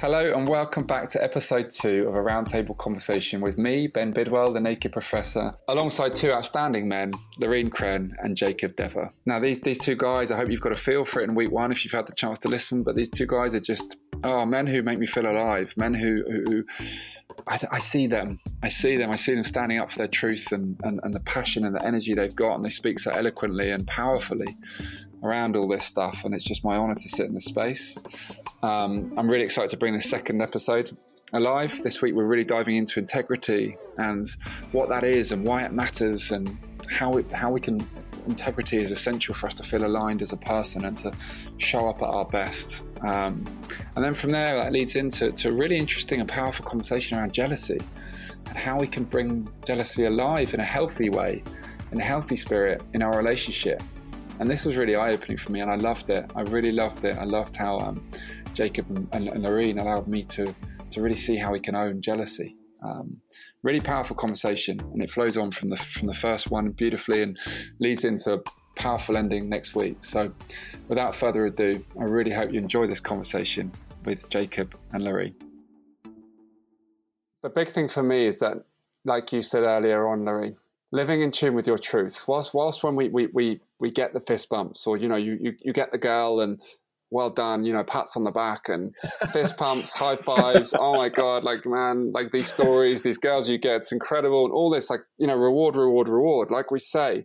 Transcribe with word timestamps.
Hello 0.00 0.32
and 0.32 0.46
welcome 0.46 0.86
back 0.86 1.08
to 1.08 1.24
episode 1.24 1.70
two 1.70 2.06
of 2.06 2.14
a 2.14 2.18
roundtable 2.18 2.78
conversation 2.78 3.40
with 3.40 3.58
me, 3.58 3.88
Ben 3.88 4.12
Bidwell, 4.12 4.52
the 4.52 4.60
Naked 4.60 4.92
Professor, 4.92 5.56
alongside 5.66 6.14
two 6.14 6.30
outstanding 6.30 6.86
men, 6.86 7.10
Lorin 7.40 7.68
Krenn 7.68 8.12
and 8.22 8.36
Jacob 8.36 8.76
Deva. 8.76 9.10
Now, 9.26 9.40
these, 9.40 9.60
these 9.60 9.76
two 9.76 9.96
guys, 9.96 10.30
I 10.30 10.36
hope 10.36 10.50
you've 10.50 10.60
got 10.60 10.70
a 10.70 10.76
feel 10.76 11.04
for 11.04 11.20
it 11.20 11.24
in 11.24 11.34
week 11.34 11.50
one 11.50 11.72
if 11.72 11.84
you've 11.84 11.90
had 11.90 12.06
the 12.06 12.14
chance 12.14 12.38
to 12.40 12.48
listen, 12.48 12.84
but 12.84 12.94
these 12.94 13.08
two 13.08 13.26
guys 13.26 13.56
are 13.56 13.60
just, 13.60 13.96
oh, 14.24 14.44
men 14.46 14.66
who 14.66 14.82
make 14.82 14.98
me 14.98 15.06
feel 15.06 15.26
alive, 15.30 15.74
men 15.76 15.94
who, 15.94 16.22
who, 16.26 16.64
I, 17.46 17.60
I, 17.70 17.78
see 17.78 18.06
them. 18.06 18.40
I 18.62 18.68
see 18.68 18.96
them. 18.96 19.10
I 19.10 19.16
see 19.16 19.34
them 19.34 19.44
standing 19.44 19.78
up 19.78 19.92
for 19.92 19.98
their 19.98 20.08
truth 20.08 20.52
and, 20.52 20.78
and, 20.82 21.00
and 21.02 21.14
the 21.14 21.20
passion 21.20 21.64
and 21.64 21.74
the 21.74 21.84
energy 21.84 22.14
they've 22.14 22.34
got, 22.34 22.56
and 22.56 22.64
they 22.64 22.70
speak 22.70 22.98
so 22.98 23.10
eloquently 23.10 23.70
and 23.70 23.86
powerfully 23.86 24.48
around 25.22 25.56
all 25.56 25.68
this 25.68 25.84
stuff, 25.84 26.24
and 26.24 26.34
it's 26.34 26.44
just 26.44 26.64
my 26.64 26.76
honour 26.76 26.94
to 26.94 27.08
sit 27.08 27.26
in 27.26 27.34
this 27.34 27.46
space. 27.46 27.98
Um, 28.62 29.12
I'm 29.16 29.28
really 29.28 29.44
excited 29.44 29.70
to 29.70 29.76
bring 29.76 29.94
this 29.94 30.08
second 30.08 30.42
episode 30.42 30.96
alive. 31.32 31.80
This 31.82 32.00
week, 32.00 32.14
we're 32.14 32.26
really 32.26 32.44
diving 32.44 32.76
into 32.76 32.98
integrity 32.98 33.76
and 33.98 34.28
what 34.72 34.88
that 34.88 35.04
is, 35.04 35.32
and 35.32 35.44
why 35.44 35.62
it 35.62 35.72
matters, 35.72 36.30
and 36.30 36.56
how 36.90 37.16
it, 37.18 37.30
how 37.32 37.50
we 37.50 37.60
can. 37.60 37.84
Integrity 38.26 38.76
is 38.76 38.90
essential 38.90 39.34
for 39.34 39.46
us 39.46 39.54
to 39.54 39.62
feel 39.62 39.86
aligned 39.86 40.20
as 40.20 40.32
a 40.32 40.36
person 40.36 40.84
and 40.84 40.98
to 40.98 41.10
show 41.56 41.88
up 41.88 42.02
at 42.02 42.08
our 42.08 42.26
best. 42.26 42.82
Um, 43.02 43.46
and 43.94 44.04
then 44.04 44.14
from 44.14 44.30
there, 44.30 44.56
that 44.56 44.72
leads 44.72 44.96
into 44.96 45.30
to 45.30 45.48
a 45.48 45.52
really 45.52 45.76
interesting 45.76 46.20
and 46.20 46.28
powerful 46.28 46.64
conversation 46.64 47.18
around 47.18 47.32
jealousy 47.32 47.80
and 48.48 48.56
how 48.56 48.78
we 48.78 48.86
can 48.86 49.04
bring 49.04 49.48
jealousy 49.66 50.04
alive 50.04 50.54
in 50.54 50.60
a 50.60 50.64
healthy 50.64 51.10
way, 51.10 51.42
in 51.92 52.00
a 52.00 52.04
healthy 52.04 52.36
spirit 52.36 52.82
in 52.94 53.02
our 53.02 53.16
relationship. 53.16 53.82
And 54.40 54.48
this 54.48 54.64
was 54.64 54.76
really 54.76 54.94
eye 54.94 55.10
opening 55.10 55.36
for 55.36 55.50
me, 55.52 55.60
and 55.60 55.70
I 55.70 55.76
loved 55.76 56.10
it. 56.10 56.30
I 56.36 56.42
really 56.42 56.72
loved 56.72 57.04
it. 57.04 57.16
I 57.16 57.24
loved 57.24 57.56
how 57.56 57.78
um, 57.78 58.08
Jacob 58.54 58.86
and, 59.12 59.42
Lorin 59.42 59.78
allowed 59.78 60.06
me 60.06 60.22
to, 60.24 60.54
to 60.90 61.02
really 61.02 61.16
see 61.16 61.36
how 61.36 61.50
we 61.50 61.60
can 61.60 61.74
own 61.74 62.00
jealousy. 62.00 62.56
Um, 62.82 63.20
really 63.64 63.80
powerful 63.80 64.14
conversation, 64.14 64.78
and 64.80 65.02
it 65.02 65.10
flows 65.10 65.36
on 65.36 65.50
from 65.50 65.70
the 65.70 65.76
from 65.76 66.06
the 66.06 66.14
first 66.14 66.50
one 66.50 66.70
beautifully 66.70 67.22
and 67.22 67.36
leads 67.80 68.04
into 68.04 68.40
powerful 68.78 69.16
ending 69.16 69.48
next 69.48 69.74
week. 69.74 69.98
So, 70.02 70.32
without 70.88 71.14
further 71.14 71.46
ado, 71.46 71.84
I 71.98 72.04
really 72.04 72.30
hope 72.30 72.52
you 72.52 72.58
enjoy 72.58 72.86
this 72.86 73.00
conversation 73.00 73.70
with 74.04 74.28
Jacob 74.30 74.74
and 74.92 75.04
Lorin. 75.04 75.34
The 77.42 77.50
big 77.50 77.68
thing 77.68 77.88
for 77.88 78.02
me 78.02 78.26
is 78.26 78.38
that, 78.38 78.64
like 79.04 79.32
you 79.32 79.42
said 79.42 79.64
earlier 79.64 80.08
on, 80.08 80.24
Lorin, 80.24 80.56
living 80.92 81.22
in 81.22 81.30
tune 81.30 81.54
with 81.54 81.66
your 81.66 81.78
truth. 81.78 82.26
Whilst 82.26 82.54
whilst 82.54 82.82
when 82.82 82.96
we 82.96 83.08
we 83.08 83.26
we, 83.34 83.60
we 83.78 83.90
get 83.90 84.14
the 84.14 84.20
fist 84.20 84.48
bumps, 84.48 84.86
or 84.86 84.96
you 84.96 85.08
know, 85.08 85.16
you, 85.16 85.36
you 85.40 85.54
you 85.60 85.72
get 85.72 85.92
the 85.92 85.98
girl 85.98 86.40
and 86.40 86.58
well 87.10 87.30
done, 87.30 87.64
you 87.64 87.72
know, 87.72 87.84
pats 87.84 88.16
on 88.16 88.24
the 88.24 88.30
back 88.30 88.68
and 88.68 88.94
fist 89.32 89.56
pumps, 89.56 89.92
high 89.92 90.16
fives. 90.16 90.74
Oh 90.78 90.94
my 90.94 91.08
God, 91.08 91.44
like, 91.44 91.64
man, 91.64 92.12
like 92.12 92.32
these 92.32 92.48
stories, 92.48 93.02
these 93.02 93.18
girls 93.18 93.48
you 93.48 93.58
get, 93.58 93.76
it's 93.76 93.92
incredible. 93.92 94.44
And 94.44 94.52
all 94.52 94.70
this, 94.70 94.90
like, 94.90 95.00
you 95.16 95.26
know, 95.26 95.36
reward, 95.36 95.74
reward, 95.74 96.08
reward. 96.08 96.50
Like 96.50 96.70
we 96.70 96.78
say, 96.78 97.24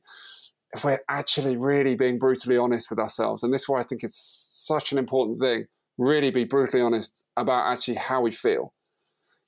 if 0.74 0.84
we're 0.84 1.02
actually 1.10 1.58
really 1.58 1.96
being 1.96 2.18
brutally 2.18 2.58
honest 2.58 2.90
with 2.90 3.00
ourselves, 3.00 3.44
and 3.44 3.54
this 3.54 3.64
is 3.64 3.70
why 3.70 3.82
I 3.82 3.84
think 3.84 4.04
it's 4.04 4.66
such 4.68 4.92
an 4.92 4.98
important 4.98 5.40
thing, 5.40 5.66
really 5.98 6.32
be 6.32 6.44
brutally 6.44 6.82
honest 6.82 7.24
about 7.38 7.72
actually 7.72 7.96
how 7.96 8.22
we 8.22 8.32
feel. 8.32 8.74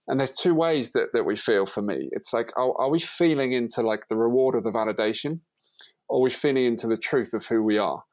And 0.08 0.20
there's 0.20 0.34
two 0.34 0.54
ways 0.54 0.92
that, 0.92 1.08
that 1.14 1.26
we 1.26 1.36
feel 1.36 1.66
for 1.66 1.82
me. 1.82 2.10
It's 2.12 2.32
like, 2.32 2.52
are, 2.56 2.80
are 2.80 2.90
we 2.90 3.00
feeling 3.00 3.54
into 3.54 3.82
like 3.82 4.08
the 4.08 4.16
reward 4.16 4.54
of 4.54 4.64
the 4.64 4.72
validation? 4.72 5.40
Or 6.08 6.20
are 6.20 6.22
we 6.22 6.30
feeling 6.30 6.66
into 6.66 6.86
the 6.86 6.98
truth 6.98 7.34
of 7.34 7.48
who 7.48 7.64
we 7.64 7.80
are? 7.80 8.04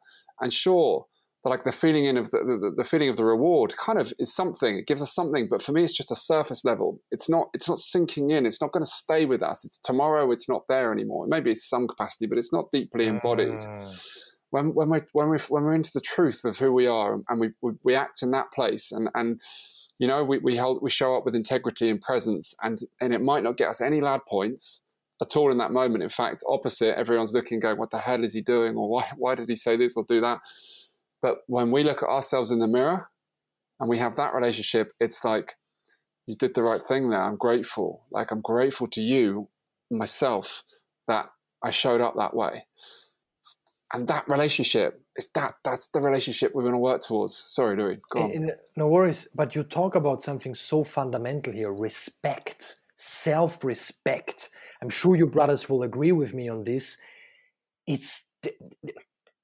And 0.41 0.53
sure, 0.53 1.07
like 1.51 1.65
the 1.65 1.73
feeling 1.73 2.05
in 2.05 2.17
of 2.17 2.31
the, 2.31 2.39
the, 2.39 2.75
the, 2.77 2.85
feeling 2.85 3.09
of 3.09 3.17
the 3.17 3.25
reward 3.25 3.77
kind 3.77 3.99
of 3.99 4.13
is 4.19 4.33
something 4.33 4.79
it 4.79 4.87
gives 4.87 5.03
us 5.03 5.13
something 5.13 5.49
but 5.49 5.61
for 5.61 5.73
me 5.73 5.83
it's 5.83 5.93
just 5.93 6.13
a 6.13 6.17
surface 6.17 6.65
level. 6.65 7.01
It's 7.11 7.29
not 7.29 7.49
it's 7.53 7.69
not 7.69 7.79
sinking 7.79 8.31
in 8.31 8.47
it's 8.47 8.61
not 8.61 8.73
going 8.73 8.85
to 8.85 8.91
stay 8.91 9.25
with 9.25 9.43
us. 9.43 9.65
It's 9.65 9.79
tomorrow 9.79 10.31
it's 10.31 10.49
not 10.49 10.63
there 10.69 10.93
anymore. 10.93 11.27
Maybe 11.27 11.51
it's 11.51 11.69
some 11.69 11.89
capacity 11.89 12.27
but 12.27 12.39
it's 12.39 12.53
not 12.53 12.71
deeply 12.71 13.07
embodied. 13.07 13.61
Mm. 13.61 14.01
when 14.51 14.75
when 14.75 14.91
we 14.91 15.01
when 15.13 15.31
we 15.31 15.39
when 15.49 15.65
we're 15.65 15.75
into 15.75 15.91
the 15.93 16.01
truth 16.01 16.45
of 16.45 16.59
who 16.59 16.73
we 16.73 16.87
are 16.87 17.21
and 17.29 17.41
we 17.41 17.51
we, 17.61 17.73
we 17.83 17.95
act 17.95 18.23
in 18.23 18.31
that 18.31 18.53
place 18.53 18.93
and 18.93 19.09
and 19.15 19.41
you 19.99 20.07
know 20.07 20.23
we 20.23 20.39
we 20.39 20.57
hold 20.57 20.81
we 20.81 20.91
show 20.91 21.17
up 21.17 21.25
with 21.25 21.35
integrity 21.35 21.91
and 21.91 22.01
presence 22.01 22.55
and 22.63 22.81
and 23.01 23.13
it 23.13 23.21
might 23.21 23.43
not 23.43 23.57
get 23.57 23.69
us 23.69 23.81
any 23.81 24.01
loud 24.01 24.21
points 24.29 24.83
at 25.21 25.37
all 25.37 25.51
in 25.51 25.59
that 25.59 25.73
moment. 25.73 26.05
In 26.05 26.09
fact 26.09 26.45
opposite 26.49 26.97
everyone's 26.97 27.33
looking 27.33 27.59
going 27.59 27.79
what 27.79 27.91
the 27.91 27.99
hell 27.99 28.23
is 28.23 28.33
he 28.33 28.43
doing? 28.43 28.77
or 28.77 28.89
why 28.89 29.11
why 29.17 29.35
did 29.35 29.49
he 29.49 29.57
say 29.57 29.77
this 29.77 29.97
or 29.97 30.05
do 30.09 30.21
that 30.21 30.39
but 31.23 31.39
when 31.47 31.71
we 31.71 31.85
look 31.85 32.03
at 32.03 32.09
ourselves 32.09 32.51
in 32.51 32.59
the 32.59 32.67
mirror 32.67 33.09
and 33.81 33.89
we 33.89 33.99
have 33.99 34.17
that 34.17 34.35
relationship, 34.35 34.93
it's 35.01 35.25
like, 35.25 35.55
you 36.27 36.37
did 36.37 36.55
the 36.55 36.63
right 36.63 36.81
thing 36.87 37.11
there. 37.11 37.23
I'm 37.23 37.37
grateful. 37.37 38.05
Like, 38.11 38.31
I'm 38.31 38.41
grateful 38.43 38.89
to 38.89 39.01
you, 39.01 39.49
myself, 39.91 40.63
that 41.09 41.27
I 41.65 41.71
showed 41.71 42.01
up 42.01 42.15
that 42.17 42.35
way. 42.35 42.67
And 43.93 44.09
that 44.09 44.29
relationship 44.29 45.03
is 45.17 45.29
that 45.35 45.55
that's 45.65 45.89
the 45.89 46.01
relationship 46.01 46.53
we're 46.55 46.63
going 46.63 46.75
to 46.75 46.79
work 46.79 47.03
towards. 47.03 47.37
Sorry, 47.37 47.77
Louis. 47.77 47.99
Go 48.11 48.23
on. 48.23 48.51
No 48.77 48.89
worries. 48.89 49.29
But 49.35 49.55
you 49.55 49.65
talk 49.65 49.95
about 49.95 50.23
something 50.23 50.55
so 50.55 50.83
fundamental 50.83 51.53
here 51.53 51.73
respect, 51.73 52.77
self 52.95 53.65
respect. 53.65 54.49
I'm 54.81 54.89
sure 54.89 55.15
your 55.15 55.27
brothers 55.27 55.69
will 55.69 55.83
agree 55.83 56.13
with 56.13 56.33
me 56.35 56.49
on 56.49 56.65
this. 56.65 56.97
It's 57.87 58.29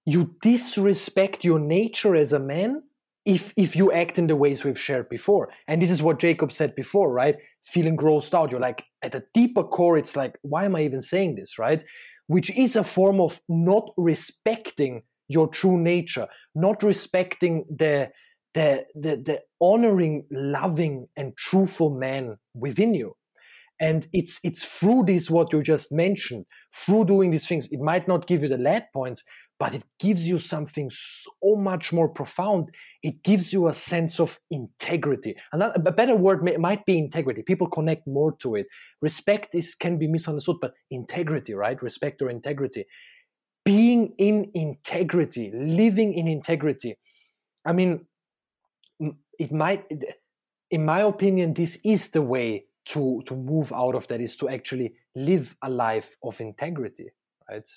you 0.09 0.35
disrespect 0.41 1.45
your 1.45 1.59
nature 1.59 2.17
as 2.17 2.33
a 2.33 2.39
man 2.39 2.83
if 3.27 3.53
if 3.57 3.77
you 3.77 3.93
act 3.93 4.19
in 4.19 4.27
the 4.27 4.37
ways 4.37 4.65
we've 4.65 4.81
shared 4.81 5.07
before. 5.11 5.51
And 5.67 5.83
this 5.83 5.91
is 5.91 6.03
what 6.03 6.19
jacob 6.19 6.51
said 6.51 6.75
before 6.75 7.13
right? 7.13 7.37
Feeling 7.65 7.97
grossed 7.97 8.33
out. 8.33 8.51
You're 8.51 8.69
like 8.69 8.85
at 9.03 9.15
a 9.15 9.25
deeper 9.35 9.63
core 9.63 9.99
it's 9.99 10.17
like 10.17 10.39
why 10.41 10.65
am 10.65 10.77
i 10.77 10.83
even 10.83 11.03
saying 11.03 11.35
this 11.35 11.59
right? 11.59 11.85
Which 12.27 12.49
is 12.57 12.75
a 12.75 12.85
form 12.85 13.21
of 13.21 13.41
not 13.51 13.91
respecting 13.99 15.03
your 15.29 15.47
true 15.47 15.79
nature 15.79 16.27
not 16.55 16.83
respecting 16.83 17.67
the 17.69 18.11
the 18.55 18.87
the, 18.95 19.13
the 19.29 19.39
honoring 19.61 20.25
loving 20.31 21.07
and 21.19 21.37
truthful 21.37 21.91
man 21.91 22.39
within 22.55 22.95
you. 22.95 23.15
And 23.79 24.09
it's 24.15 24.41
it's 24.43 24.65
through 24.65 25.05
this 25.05 25.29
what 25.31 25.53
you 25.53 25.63
just 25.63 25.93
mentioned 25.93 26.47
through 26.75 27.05
doing 27.05 27.31
these 27.31 27.47
things. 27.47 27.69
It 27.71 27.81
might 27.81 28.09
not 28.09 28.27
give 28.27 28.43
you 28.43 28.49
the 28.49 28.57
lead 28.57 28.87
points 28.95 29.23
but 29.59 29.75
it 29.75 29.83
gives 29.99 30.29
you 30.29 30.39
something 30.39 30.89
so 30.91 31.57
much 31.57 31.93
more 31.93 32.09
profound. 32.09 32.71
It 33.03 33.23
gives 33.25 33.53
you 33.53 33.67
a 33.67 33.75
sense 33.75 34.21
of 34.21 34.39
integrity. 34.51 35.35
And 35.53 35.63
a 35.63 35.93
better 35.93 36.15
word 36.15 36.45
may, 36.45 36.57
might 36.57 36.87
be 36.87 36.97
integrity. 36.97 37.43
People 37.43 37.69
connect 37.69 38.07
more 38.07 38.37
to 38.37 38.55
it. 38.55 38.67
Respect 39.03 39.55
is 39.55 39.75
can 39.75 39.99
be 39.99 40.07
misunderstood, 40.07 40.57
but 40.61 40.75
integrity, 40.91 41.55
right? 41.55 41.81
Respect 41.83 42.23
or 42.23 42.31
integrity. 42.31 42.85
Being 43.65 44.15
in 44.19 44.51
integrity, 44.55 45.53
living 45.53 46.15
in 46.15 46.29
integrity. 46.29 46.97
I 47.67 47.73
mean, 47.73 48.07
it 49.39 49.53
might, 49.53 49.85
in 50.71 50.85
my 50.85 51.01
opinion, 51.01 51.55
this 51.55 51.81
is 51.85 52.11
the 52.11 52.23
way 52.23 52.67
to 52.87 53.23
to 53.27 53.37
move 53.37 53.73
out 53.73 53.95
of 53.95 54.07
that. 54.07 54.21
Is 54.21 54.37
to 54.37 54.49
actually 54.49 54.95
live 55.15 55.57
a 55.63 55.69
life 55.69 56.17
of 56.23 56.41
integrity, 56.41 57.11
right? 57.51 57.69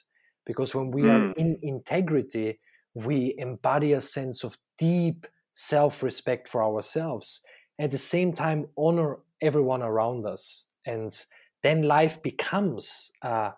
Because 0.52 0.76
when 0.76 0.92
we 0.92 1.04
mm. 1.04 1.12
are 1.12 1.32
in 1.34 1.58
integrity 1.62 2.60
we 2.94 3.34
embody 3.38 3.94
a 3.94 4.02
sense 4.02 4.44
of 4.44 4.58
deep 4.78 5.26
self-respect 5.54 6.48
for 6.48 6.64
ourselves 6.64 7.42
at 7.80 7.92
the 7.92 7.98
same 7.98 8.34
time 8.34 8.68
honor 8.78 9.18
everyone 9.42 9.82
around 9.82 10.26
us 10.26 10.66
and 10.86 11.26
then 11.64 11.82
life 11.82 12.22
becomes 12.22 13.12
uh, 13.22 13.52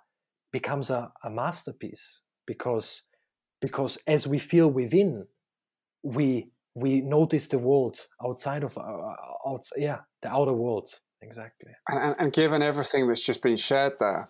becomes 0.52 0.90
a, 0.90 1.12
a 1.24 1.30
masterpiece. 1.30 2.22
Because 2.46 3.04
because 3.62 3.98
as 4.08 4.28
we 4.28 4.38
feel 4.38 4.68
within 4.68 5.26
we 6.04 6.50
we 6.76 7.02
notice 7.02 7.48
the 7.48 7.60
world 7.60 7.98
outside 8.24 8.64
of 8.64 8.78
our 8.78 9.12
uh, 9.12 9.50
outside, 9.50 9.82
yeah 9.82 10.00
the 10.22 10.30
outer 10.30 10.54
world. 10.54 10.90
Exactly. 11.22 11.72
And, 11.88 12.16
and 12.20 12.34
given 12.34 12.62
everything 12.62 13.08
that's 13.08 13.24
just 13.24 13.42
been 13.42 13.56
shared 13.56 13.94
there 14.00 14.30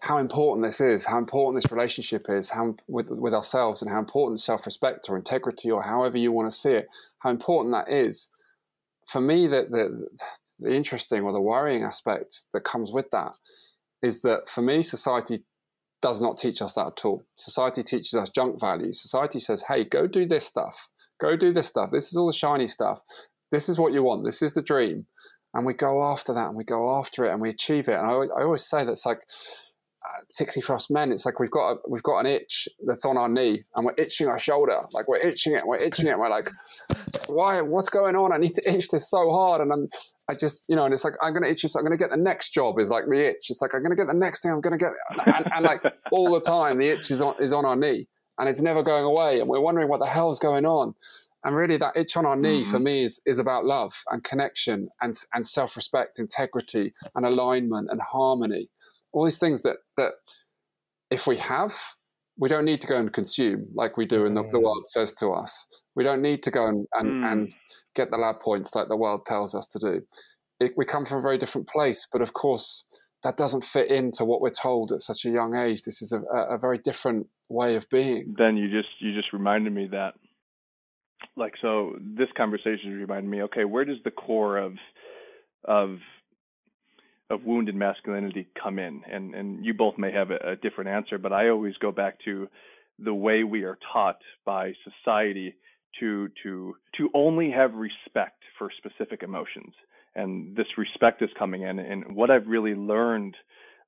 how 0.00 0.18
important 0.18 0.66
this 0.66 0.80
is 0.80 1.04
how 1.04 1.18
important 1.18 1.62
this 1.62 1.72
relationship 1.72 2.26
is 2.28 2.50
how 2.50 2.74
with 2.88 3.08
with 3.08 3.34
ourselves 3.34 3.82
and 3.82 3.90
how 3.90 3.98
important 3.98 4.40
self-respect 4.40 5.06
or 5.08 5.16
integrity 5.16 5.70
or 5.70 5.82
however 5.82 6.18
you 6.18 6.32
want 6.32 6.50
to 6.50 6.56
see 6.56 6.72
it 6.72 6.88
how 7.20 7.30
important 7.30 7.72
that 7.72 7.92
is 7.92 8.28
for 9.08 9.20
me 9.20 9.46
the, 9.46 9.66
the 9.70 10.06
the 10.58 10.74
interesting 10.74 11.22
or 11.22 11.32
the 11.32 11.40
worrying 11.40 11.82
aspect 11.82 12.42
that 12.52 12.64
comes 12.64 12.92
with 12.92 13.10
that 13.10 13.32
is 14.02 14.22
that 14.22 14.48
for 14.48 14.62
me 14.62 14.82
society 14.82 15.42
does 16.00 16.20
not 16.20 16.36
teach 16.36 16.60
us 16.60 16.74
that 16.74 16.86
at 16.86 17.04
all 17.04 17.22
society 17.36 17.82
teaches 17.82 18.14
us 18.14 18.28
junk 18.28 18.60
values 18.60 19.00
society 19.00 19.38
says 19.38 19.64
hey 19.68 19.84
go 19.84 20.06
do 20.06 20.26
this 20.26 20.44
stuff 20.44 20.88
Go 21.22 21.36
do 21.36 21.52
this 21.52 21.68
stuff. 21.68 21.90
This 21.92 22.08
is 22.08 22.16
all 22.16 22.26
the 22.26 22.32
shiny 22.32 22.66
stuff. 22.66 22.98
This 23.52 23.68
is 23.68 23.78
what 23.78 23.92
you 23.92 24.02
want. 24.02 24.24
This 24.24 24.42
is 24.42 24.54
the 24.54 24.60
dream. 24.60 25.06
And 25.54 25.66
we 25.66 25.74
go 25.74 26.02
after 26.04 26.32
that 26.34 26.48
and 26.48 26.56
we 26.56 26.64
go 26.64 26.98
after 26.98 27.24
it 27.24 27.32
and 27.32 27.40
we 27.40 27.50
achieve 27.50 27.88
it. 27.88 27.94
And 27.94 28.06
I, 28.06 28.12
I 28.12 28.42
always 28.44 28.64
say 28.64 28.84
that's 28.84 29.04
like, 29.04 29.20
uh, 30.04 30.20
particularly 30.28 30.62
for 30.62 30.74
us 30.74 30.90
men, 30.90 31.12
it's 31.12 31.24
like 31.24 31.38
we've 31.38 31.50
got 31.50 31.72
a, 31.72 31.76
we've 31.88 32.02
got 32.02 32.20
an 32.20 32.26
itch 32.26 32.68
that's 32.86 33.04
on 33.04 33.16
our 33.16 33.28
knee 33.28 33.62
and 33.76 33.86
we're 33.86 33.94
itching 33.96 34.26
our 34.26 34.38
shoulder, 34.38 34.80
like 34.92 35.06
we're 35.06 35.20
itching 35.20 35.54
it, 35.54 35.62
we're 35.64 35.76
itching 35.76 36.06
it. 36.06 36.12
And 36.12 36.20
we're 36.20 36.30
like, 36.30 36.50
why? 37.28 37.60
What's 37.60 37.88
going 37.88 38.16
on? 38.16 38.32
I 38.32 38.38
need 38.38 38.54
to 38.54 38.68
itch 38.74 38.88
this 38.88 39.08
so 39.08 39.30
hard, 39.30 39.60
and 39.60 39.72
I'm, 39.72 39.88
I 40.28 40.34
just, 40.34 40.64
you 40.68 40.74
know, 40.74 40.84
and 40.84 40.94
it's 40.94 41.04
like 41.04 41.14
I'm 41.22 41.32
gonna 41.32 41.46
itch 41.46 41.62
this. 41.62 41.76
I'm 41.76 41.84
gonna 41.84 41.96
get 41.96 42.10
the 42.10 42.16
next 42.16 42.52
job 42.52 42.80
is 42.80 42.90
like 42.90 43.04
the 43.06 43.28
itch. 43.28 43.46
It's 43.48 43.62
like 43.62 43.74
I'm 43.74 43.82
gonna 43.82 43.96
get 43.96 44.08
the 44.08 44.14
next 44.14 44.42
thing. 44.42 44.50
I'm 44.50 44.60
gonna 44.60 44.78
get, 44.78 44.90
and, 45.26 45.46
and 45.54 45.64
like 45.64 45.84
all 46.10 46.32
the 46.32 46.40
time, 46.40 46.78
the 46.78 46.88
itch 46.88 47.10
is 47.10 47.22
on 47.22 47.34
is 47.38 47.52
on 47.52 47.64
our 47.64 47.76
knee 47.76 48.08
and 48.38 48.48
it's 48.48 48.62
never 48.62 48.82
going 48.82 49.04
away. 49.04 49.40
And 49.40 49.48
we're 49.48 49.60
wondering 49.60 49.88
what 49.88 50.00
the 50.00 50.06
hell's 50.06 50.38
going 50.38 50.64
on. 50.64 50.94
And 51.44 51.56
really, 51.56 51.76
that 51.78 51.96
itch 51.96 52.16
on 52.16 52.26
our 52.26 52.36
knee 52.36 52.62
mm-hmm. 52.62 52.70
for 52.70 52.78
me 52.78 53.04
is, 53.04 53.20
is 53.26 53.38
about 53.38 53.64
love 53.64 53.94
and 54.10 54.22
connection 54.22 54.88
and, 55.00 55.14
and 55.34 55.46
self 55.46 55.76
respect, 55.76 56.18
integrity 56.18 56.92
and 57.14 57.26
alignment 57.26 57.88
and 57.90 58.00
harmony. 58.00 58.68
All 59.12 59.24
these 59.24 59.38
things 59.38 59.62
that, 59.62 59.76
that 59.96 60.12
if 61.10 61.26
we 61.26 61.36
have, 61.38 61.74
we 62.38 62.48
don't 62.48 62.64
need 62.64 62.80
to 62.80 62.86
go 62.86 62.96
and 62.96 63.12
consume 63.12 63.68
like 63.74 63.96
we 63.96 64.06
do 64.06 64.24
and 64.24 64.36
the, 64.36 64.42
the 64.42 64.58
mm. 64.58 64.62
world 64.62 64.84
says 64.88 65.12
to 65.14 65.30
us. 65.32 65.68
We 65.94 66.04
don't 66.04 66.22
need 66.22 66.42
to 66.44 66.50
go 66.50 66.66
and, 66.66 66.86
and, 66.94 67.08
mm. 67.08 67.30
and 67.30 67.54
get 67.94 68.10
the 68.10 68.16
lab 68.16 68.40
points 68.40 68.74
like 68.74 68.88
the 68.88 68.96
world 68.96 69.26
tells 69.26 69.54
us 69.54 69.66
to 69.68 69.78
do. 69.78 70.00
It, 70.58 70.72
we 70.76 70.84
come 70.84 71.04
from 71.04 71.18
a 71.18 71.22
very 71.22 71.38
different 71.38 71.68
place, 71.68 72.06
but 72.10 72.22
of 72.22 72.32
course, 72.32 72.84
that 73.24 73.36
doesn't 73.36 73.64
fit 73.64 73.90
into 73.90 74.24
what 74.24 74.40
we're 74.40 74.50
told 74.50 74.90
at 74.92 75.00
such 75.00 75.24
a 75.24 75.30
young 75.30 75.54
age. 75.54 75.82
This 75.82 76.02
is 76.02 76.12
a, 76.12 76.20
a 76.34 76.58
very 76.58 76.78
different 76.78 77.28
way 77.48 77.76
of 77.76 77.88
being. 77.90 78.34
Then 78.36 78.56
you 78.56 78.68
just 78.68 78.88
you 79.00 79.14
just 79.14 79.32
reminded 79.32 79.72
me 79.72 79.88
that, 79.92 80.14
like, 81.36 81.54
so 81.60 81.96
this 82.00 82.28
conversation 82.36 82.92
reminded 82.92 83.30
me. 83.30 83.42
Okay, 83.44 83.64
where 83.64 83.84
does 83.84 83.98
the 84.04 84.10
core 84.10 84.58
of 84.58 84.74
of 85.64 85.98
of 87.30 87.44
wounded 87.44 87.74
masculinity 87.74 88.48
come 88.60 88.78
in? 88.78 89.02
And 89.10 89.34
and 89.34 89.64
you 89.64 89.74
both 89.74 89.98
may 89.98 90.12
have 90.12 90.30
a, 90.30 90.52
a 90.52 90.56
different 90.56 90.90
answer, 90.90 91.18
but 91.18 91.32
I 91.32 91.48
always 91.48 91.74
go 91.78 91.92
back 91.92 92.18
to 92.24 92.48
the 92.98 93.14
way 93.14 93.44
we 93.44 93.64
are 93.64 93.78
taught 93.92 94.18
by 94.44 94.72
society 94.84 95.54
to 96.00 96.28
to 96.42 96.74
to 96.98 97.10
only 97.14 97.50
have 97.50 97.74
respect 97.74 98.42
for 98.58 98.70
specific 98.78 99.22
emotions 99.22 99.74
and 100.14 100.54
this 100.56 100.66
respect 100.76 101.22
is 101.22 101.30
coming 101.38 101.62
in. 101.62 101.78
And 101.78 102.14
what 102.14 102.30
I've 102.30 102.46
really 102.46 102.74
learned 102.74 103.36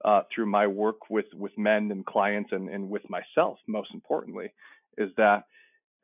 uh, 0.05 0.23
through 0.35 0.46
my 0.46 0.67
work 0.67 1.11
with 1.11 1.26
with 1.35 1.56
men 1.56 1.91
and 1.91 2.05
clients 2.05 2.50
and, 2.52 2.69
and 2.69 2.88
with 2.88 3.02
myself, 3.08 3.58
most 3.67 3.91
importantly, 3.94 4.52
is 4.99 5.11
that 5.17 5.44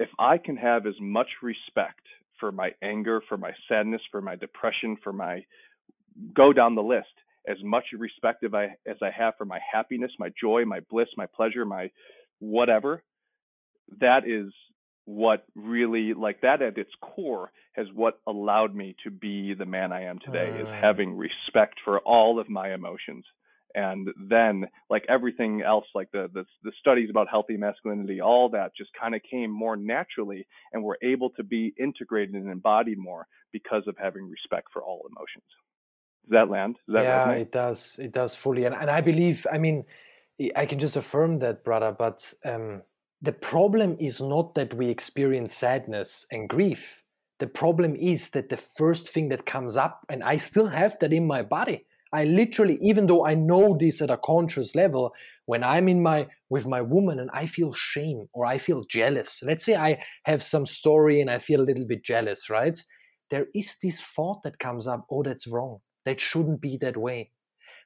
if 0.00 0.08
I 0.18 0.38
can 0.38 0.56
have 0.56 0.86
as 0.86 0.94
much 0.98 1.28
respect 1.42 2.00
for 2.40 2.50
my 2.50 2.70
anger, 2.82 3.20
for 3.28 3.36
my 3.36 3.52
sadness, 3.68 4.00
for 4.10 4.22
my 4.22 4.34
depression, 4.34 4.96
for 5.04 5.12
my 5.12 5.44
go 6.34 6.54
down 6.54 6.74
the 6.74 6.82
list, 6.82 7.12
as 7.46 7.58
much 7.62 7.84
respect 7.96 8.42
as 8.42 8.52
I, 8.54 8.76
as 8.86 8.96
I 9.02 9.10
have 9.10 9.34
for 9.36 9.44
my 9.44 9.60
happiness, 9.72 10.10
my 10.18 10.30
joy, 10.40 10.64
my 10.64 10.80
bliss, 10.90 11.08
my 11.18 11.26
pleasure, 11.26 11.66
my 11.66 11.90
whatever, 12.38 13.02
that 14.00 14.26
is 14.26 14.50
what 15.04 15.44
really 15.54 16.14
like 16.14 16.40
that 16.40 16.62
at 16.62 16.78
its 16.78 16.90
core 17.02 17.50
has 17.72 17.86
what 17.94 18.20
allowed 18.26 18.74
me 18.74 18.96
to 19.04 19.10
be 19.10 19.52
the 19.54 19.66
man 19.66 19.92
I 19.92 20.04
am 20.04 20.18
today 20.24 20.50
uh. 20.50 20.62
is 20.62 20.68
having 20.80 21.16
respect 21.16 21.74
for 21.84 21.98
all 22.00 22.40
of 22.40 22.48
my 22.48 22.72
emotions 22.72 23.24
and 23.74 24.08
then 24.28 24.64
like 24.88 25.04
everything 25.08 25.62
else 25.62 25.86
like 25.94 26.10
the, 26.12 26.28
the 26.34 26.44
the, 26.62 26.72
studies 26.80 27.10
about 27.10 27.28
healthy 27.28 27.56
masculinity 27.56 28.20
all 28.20 28.48
that 28.48 28.72
just 28.76 28.90
kind 28.98 29.14
of 29.14 29.20
came 29.28 29.50
more 29.50 29.76
naturally 29.76 30.46
and 30.72 30.82
we're 30.82 30.96
able 31.02 31.30
to 31.30 31.42
be 31.42 31.72
integrated 31.78 32.34
and 32.34 32.50
embodied 32.50 32.98
more 32.98 33.26
because 33.52 33.82
of 33.86 33.96
having 33.98 34.28
respect 34.28 34.68
for 34.72 34.82
all 34.82 35.06
emotions 35.10 35.44
does 36.24 36.32
that 36.32 36.50
land 36.50 36.76
does 36.86 36.94
that 36.94 37.02
yeah 37.02 37.26
resonate? 37.26 37.40
it 37.40 37.52
does 37.52 37.98
it 38.02 38.12
does 38.12 38.34
fully 38.34 38.64
and, 38.64 38.74
and 38.74 38.90
i 38.90 39.00
believe 39.00 39.46
i 39.52 39.58
mean 39.58 39.84
i 40.56 40.64
can 40.66 40.78
just 40.78 40.96
affirm 40.96 41.38
that 41.38 41.64
brother 41.64 41.94
but 41.96 42.32
um 42.44 42.82
the 43.22 43.32
problem 43.32 43.96
is 44.00 44.22
not 44.22 44.54
that 44.54 44.72
we 44.74 44.88
experience 44.88 45.54
sadness 45.54 46.26
and 46.30 46.48
grief. 46.48 47.02
The 47.38 47.46
problem 47.46 47.94
is 47.94 48.30
that 48.30 48.48
the 48.48 48.56
first 48.56 49.08
thing 49.08 49.28
that 49.28 49.44
comes 49.44 49.76
up, 49.76 50.06
and 50.08 50.22
I 50.22 50.36
still 50.36 50.68
have 50.68 50.98
that 51.00 51.12
in 51.12 51.26
my 51.26 51.42
body. 51.42 51.86
I 52.12 52.24
literally, 52.24 52.78
even 52.82 53.06
though 53.06 53.24
I 53.24 53.34
know 53.34 53.76
this 53.78 54.02
at 54.02 54.10
a 54.10 54.16
conscious 54.16 54.74
level, 54.74 55.12
when 55.46 55.62
I'm 55.62 55.88
in 55.88 56.02
my 56.02 56.28
with 56.48 56.66
my 56.66 56.80
woman 56.80 57.18
and 57.20 57.30
I 57.32 57.46
feel 57.46 57.72
shame 57.72 58.26
or 58.32 58.44
I 58.44 58.58
feel 58.58 58.84
jealous. 58.84 59.42
Let's 59.42 59.64
say 59.64 59.76
I 59.76 60.02
have 60.24 60.42
some 60.42 60.66
story 60.66 61.20
and 61.20 61.30
I 61.30 61.38
feel 61.38 61.60
a 61.60 61.68
little 61.68 61.86
bit 61.86 62.04
jealous, 62.04 62.50
right? 62.50 62.78
There 63.30 63.46
is 63.54 63.76
this 63.82 64.00
thought 64.00 64.42
that 64.42 64.58
comes 64.58 64.88
up, 64.88 65.06
oh, 65.10 65.22
that's 65.22 65.46
wrong. 65.46 65.78
That 66.04 66.18
shouldn't 66.18 66.60
be 66.60 66.76
that 66.78 66.96
way 66.96 67.30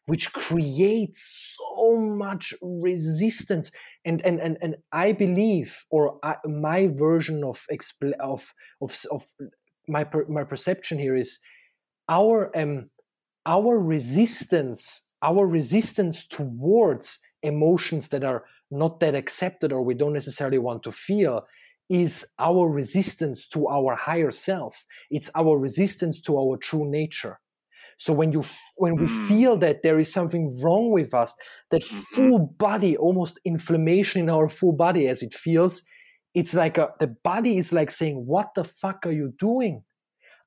which 0.06 0.32
creates 0.32 1.56
so 1.56 1.96
much 1.98 2.52
resistance 2.60 3.70
and 4.04 4.24
and 4.24 4.38
and, 4.40 4.58
and 4.60 4.76
i 4.92 5.12
believe 5.12 5.84
or 5.90 6.18
I, 6.22 6.36
my 6.44 6.88
version 6.88 7.42
of 7.44 7.64
expl- 7.72 8.18
of 8.20 8.52
of, 8.80 8.94
of 9.10 9.22
my 9.88 10.04
per, 10.04 10.26
my 10.28 10.44
perception 10.44 10.98
here 10.98 11.16
is 11.16 11.38
our 12.08 12.56
um 12.56 12.90
our 13.46 13.78
resistance 13.78 15.06
our 15.22 15.46
resistance 15.46 16.26
towards 16.26 17.18
emotions 17.42 18.08
that 18.08 18.24
are 18.24 18.44
not 18.70 19.00
that 19.00 19.14
accepted 19.14 19.72
or 19.72 19.82
we 19.82 19.94
don't 19.94 20.12
necessarily 20.12 20.58
want 20.58 20.82
to 20.82 20.92
feel 20.92 21.46
is 21.90 22.26
our 22.38 22.68
resistance 22.68 23.46
to 23.46 23.68
our 23.68 23.94
higher 23.94 24.30
self 24.30 24.84
it's 25.10 25.30
our 25.34 25.58
resistance 25.58 26.20
to 26.20 26.38
our 26.38 26.56
true 26.56 26.90
nature 26.90 27.38
so 27.96 28.12
when 28.12 28.32
you 28.32 28.44
when 28.76 28.96
we 28.96 29.06
mm. 29.06 29.28
feel 29.28 29.56
that 29.58 29.82
there 29.82 29.98
is 29.98 30.12
something 30.12 30.60
wrong 30.60 30.90
with 30.90 31.14
us, 31.14 31.34
that 31.70 31.82
mm-hmm. 31.82 32.14
full 32.14 32.38
body, 32.58 32.96
almost 32.96 33.38
inflammation 33.44 34.22
in 34.22 34.30
our 34.30 34.48
full 34.48 34.72
body 34.72 35.08
as 35.08 35.22
it 35.22 35.34
feels, 35.34 35.82
it's 36.34 36.54
like 36.54 36.78
a, 36.78 36.90
the 36.98 37.06
body 37.06 37.56
is 37.56 37.72
like 37.72 37.90
saying, 37.90 38.26
"What 38.26 38.54
the 38.54 38.64
fuck 38.64 39.06
are 39.06 39.12
you 39.12 39.32
doing?" 39.38 39.84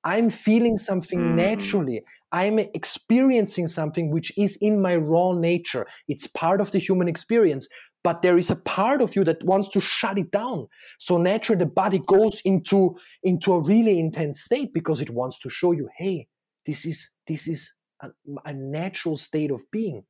I'm 0.08 0.30
feeling 0.30 0.78
something 0.78 1.20
mm. 1.20 1.36
naturally. 1.36 2.02
I'm 2.32 2.60
experiencing 2.60 3.68
something 3.68 4.10
which 4.10 4.32
is 4.38 4.58
in 4.62 4.82
my 4.82 4.96
raw 4.96 5.34
nature. 5.34 5.86
It's 6.08 6.28
part 6.28 6.62
of 6.62 6.72
the 6.72 6.80
human 6.80 7.08
experience, 7.08 7.68
but 8.04 8.22
there 8.22 8.38
is 8.38 8.50
a 8.50 8.56
part 8.56 9.02
of 9.02 9.16
you 9.18 9.24
that 9.26 9.44
wants 9.44 9.68
to 9.70 9.82
shut 9.82 10.18
it 10.18 10.32
down. 10.32 10.68
So 10.98 11.18
naturally, 11.18 11.60
the 11.60 11.72
body 11.84 12.00
goes 12.00 12.42
into 12.46 12.96
into 13.22 13.54
a 13.54 13.60
really 13.60 14.00
intense 14.00 14.42
state 14.42 14.74
because 14.74 15.02
it 15.02 15.10
wants 15.10 15.40
to 15.40 15.50
show 15.50 15.74
you, 15.74 15.90
hey, 15.98 16.28
this 16.66 16.86
is 16.86 17.12
this 17.28 17.48
is 17.48 17.74
a, 18.02 18.10
a 18.46 18.54
natural 18.54 19.18
state 19.18 19.52
of 19.52 19.64
being 19.72 20.04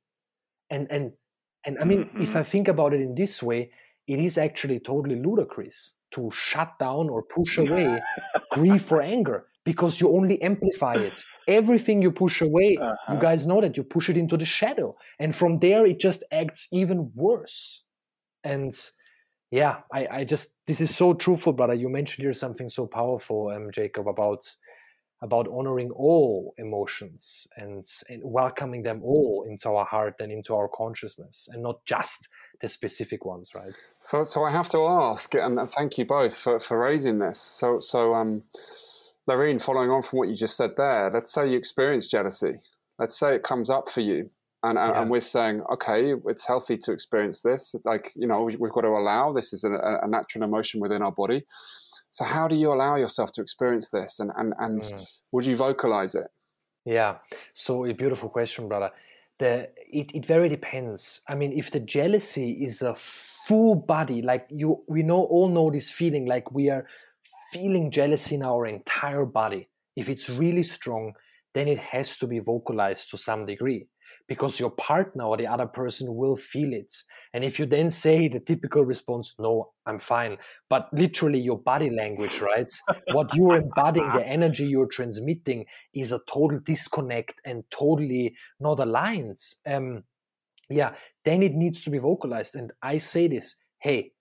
and 0.69 0.87
and 0.91 1.13
and 1.65 1.77
i 1.79 1.85
mean 1.85 2.05
mm-hmm. 2.05 2.21
if 2.21 2.35
i 2.35 2.43
think 2.43 2.67
about 2.67 2.93
it 2.93 3.01
in 3.01 3.15
this 3.15 3.41
way 3.41 3.71
it 4.07 4.19
is 4.19 4.37
actually 4.37 4.79
totally 4.79 5.21
ludicrous 5.21 5.95
to 6.11 6.29
shut 6.33 6.73
down 6.79 7.09
or 7.09 7.23
push 7.23 7.57
away 7.63 7.99
grief 8.51 8.91
or 8.91 9.01
anger 9.01 9.45
because 9.67 9.99
you 9.99 10.07
only 10.15 10.41
amplify 10.41 10.95
it. 10.95 11.17
Everything 11.47 12.01
you 12.01 12.11
push 12.11 12.41
away 12.41 12.77
uh-huh. 12.81 13.13
you 13.13 13.19
guys 13.19 13.45
know 13.45 13.59
that 13.59 13.75
you 13.75 13.83
push 13.83 14.09
it 14.09 14.17
into 14.17 14.37
the 14.37 14.45
shadow. 14.45 14.95
And 15.19 15.35
from 15.35 15.59
there 15.59 15.85
it 15.85 15.99
just 15.99 16.23
acts 16.31 16.69
even 16.71 17.11
worse. 17.13 17.83
And 18.43 18.73
yeah 19.51 19.77
i, 19.93 20.07
I 20.11 20.23
just 20.25 20.49
this 20.65 20.81
is 20.81 20.95
so 20.95 21.13
truthful 21.13 21.53
brother. 21.53 21.73
You 21.73 21.89
mentioned 21.89 22.23
here 22.23 22.33
something 22.33 22.69
so 22.69 22.85
powerful 22.85 23.49
um, 23.49 23.71
jacob 23.71 24.07
about 24.07 24.43
about 25.23 25.47
honoring 25.47 25.89
all 25.91 26.53
emotions 26.59 27.47
and, 27.57 27.83
and, 28.07 28.21
welcoming 28.23 28.83
them 28.83 29.01
all 29.03 29.47
into 29.49 29.67
our 29.67 29.85
heart 29.85 30.13
and 30.19 30.31
into 30.31 30.53
our 30.53 30.67
consciousness 30.67 31.49
and 31.51 31.63
not 31.63 31.83
just 31.85 32.29
the 32.61 32.69
specific 32.69 33.25
ones 33.25 33.55
right? 33.55 33.73
So 33.99 34.23
so 34.23 34.43
i 34.43 34.51
have 34.51 34.69
to 34.69 34.79
ask 34.85 35.33
and 35.33 35.59
thank 35.71 35.97
you 35.97 36.05
both 36.05 36.35
for, 36.35 36.59
for 36.59 36.79
raising 36.79 37.19
this. 37.19 37.39
So 37.39 37.79
so 37.79 38.13
um 38.13 38.43
Lorin, 39.27 39.59
following 39.59 39.89
on 39.89 40.03
from 40.03 40.19
what 40.19 40.29
you 40.29 40.35
just 40.35 40.57
said 40.57 40.71
there 40.77 41.11
let's 41.13 41.31
say 41.31 41.49
you 41.49 41.57
experience 41.57 42.07
jealousy 42.07 42.55
let's 42.99 43.17
say 43.17 43.35
it 43.35 43.43
comes 43.43 43.69
up 43.69 43.89
for 43.89 44.01
you 44.01 44.29
and, 44.63 44.75
yeah. 44.75 45.01
and 45.01 45.11
we're 45.11 45.19
saying 45.19 45.61
okay 45.71 46.13
it's 46.25 46.45
healthy 46.45 46.77
to 46.77 46.91
experience 46.91 47.41
this 47.41 47.75
like 47.85 48.11
you 48.15 48.25
know 48.25 48.43
we've 48.43 48.71
got 48.71 48.81
to 48.81 48.87
allow 48.87 49.31
this 49.31 49.53
is 49.53 49.63
a, 49.63 49.99
a 50.01 50.07
natural 50.07 50.43
emotion 50.43 50.79
within 50.79 51.01
our 51.01 51.11
body 51.11 51.43
so 52.09 52.23
how 52.23 52.47
do 52.47 52.55
you 52.55 52.71
allow 52.71 52.95
yourself 52.95 53.31
to 53.33 53.41
experience 53.41 53.89
this 53.89 54.19
and, 54.19 54.31
and, 54.37 54.53
and 54.59 54.81
mm. 54.81 55.05
would 55.31 55.45
you 55.45 55.55
vocalize 55.57 56.15
it? 56.15 56.27
Yeah, 56.85 57.17
so 57.53 57.85
a 57.85 57.93
beautiful 57.93 58.29
question, 58.29 58.67
brother. 58.67 58.91
The 59.39 59.69
it, 59.91 60.15
it 60.15 60.25
very 60.25 60.49
depends. 60.49 61.21
I 61.27 61.35
mean, 61.35 61.51
if 61.51 61.69
the 61.69 61.81
jealousy 61.81 62.51
is 62.63 62.81
a 62.81 62.95
full 62.95 63.75
body, 63.75 64.21
like 64.21 64.47
you 64.49 64.83
we 64.87 65.03
know 65.03 65.23
all 65.25 65.49
know 65.49 65.69
this 65.69 65.91
feeling, 65.91 66.25
like 66.25 66.51
we 66.51 66.69
are 66.69 66.87
feeling 67.57 67.91
jealousy 67.91 68.35
in 68.35 68.43
our 68.43 68.65
entire 68.65 69.25
body. 69.25 69.67
If 69.95 70.09
it's 70.09 70.29
really 70.29 70.63
strong, 70.63 71.13
then 71.53 71.67
it 71.67 71.79
has 71.79 72.17
to 72.17 72.27
be 72.27 72.39
vocalized 72.39 73.09
to 73.09 73.17
some 73.17 73.45
degree 73.45 73.87
because 74.27 74.59
your 74.59 74.69
partner 74.69 75.23
or 75.23 75.37
the 75.37 75.47
other 75.47 75.65
person 75.65 76.15
will 76.15 76.35
feel 76.35 76.73
it. 76.73 76.93
And 77.33 77.43
if 77.43 77.57
you 77.57 77.65
then 77.65 77.89
say 77.89 78.27
the 78.27 78.39
typical 78.39 78.85
response, 78.85 79.33
no, 79.39 79.71
I'm 79.85 79.97
fine, 79.97 80.37
but 80.69 80.89
literally 80.93 81.39
your 81.39 81.57
body 81.57 81.89
language, 81.89 82.41
right? 82.41 82.71
what 83.11 83.33
you're 83.33 83.55
embodying, 83.57 84.11
the 84.13 84.27
energy 84.27 84.67
you're 84.67 84.87
transmitting 84.87 85.65
is 85.93 86.11
a 86.11 86.19
total 86.27 86.59
disconnect 86.59 87.41
and 87.45 87.63
totally 87.71 88.35
not 88.59 88.79
aligned. 88.79 89.37
Um, 89.65 90.03
yeah, 90.69 90.93
then 91.25 91.41
it 91.41 91.53
needs 91.53 91.81
to 91.83 91.89
be 91.89 91.97
vocalized. 91.97 92.55
And 92.55 92.71
I 92.83 92.97
say 92.97 93.27
this, 93.27 93.55
hey, 93.79 94.11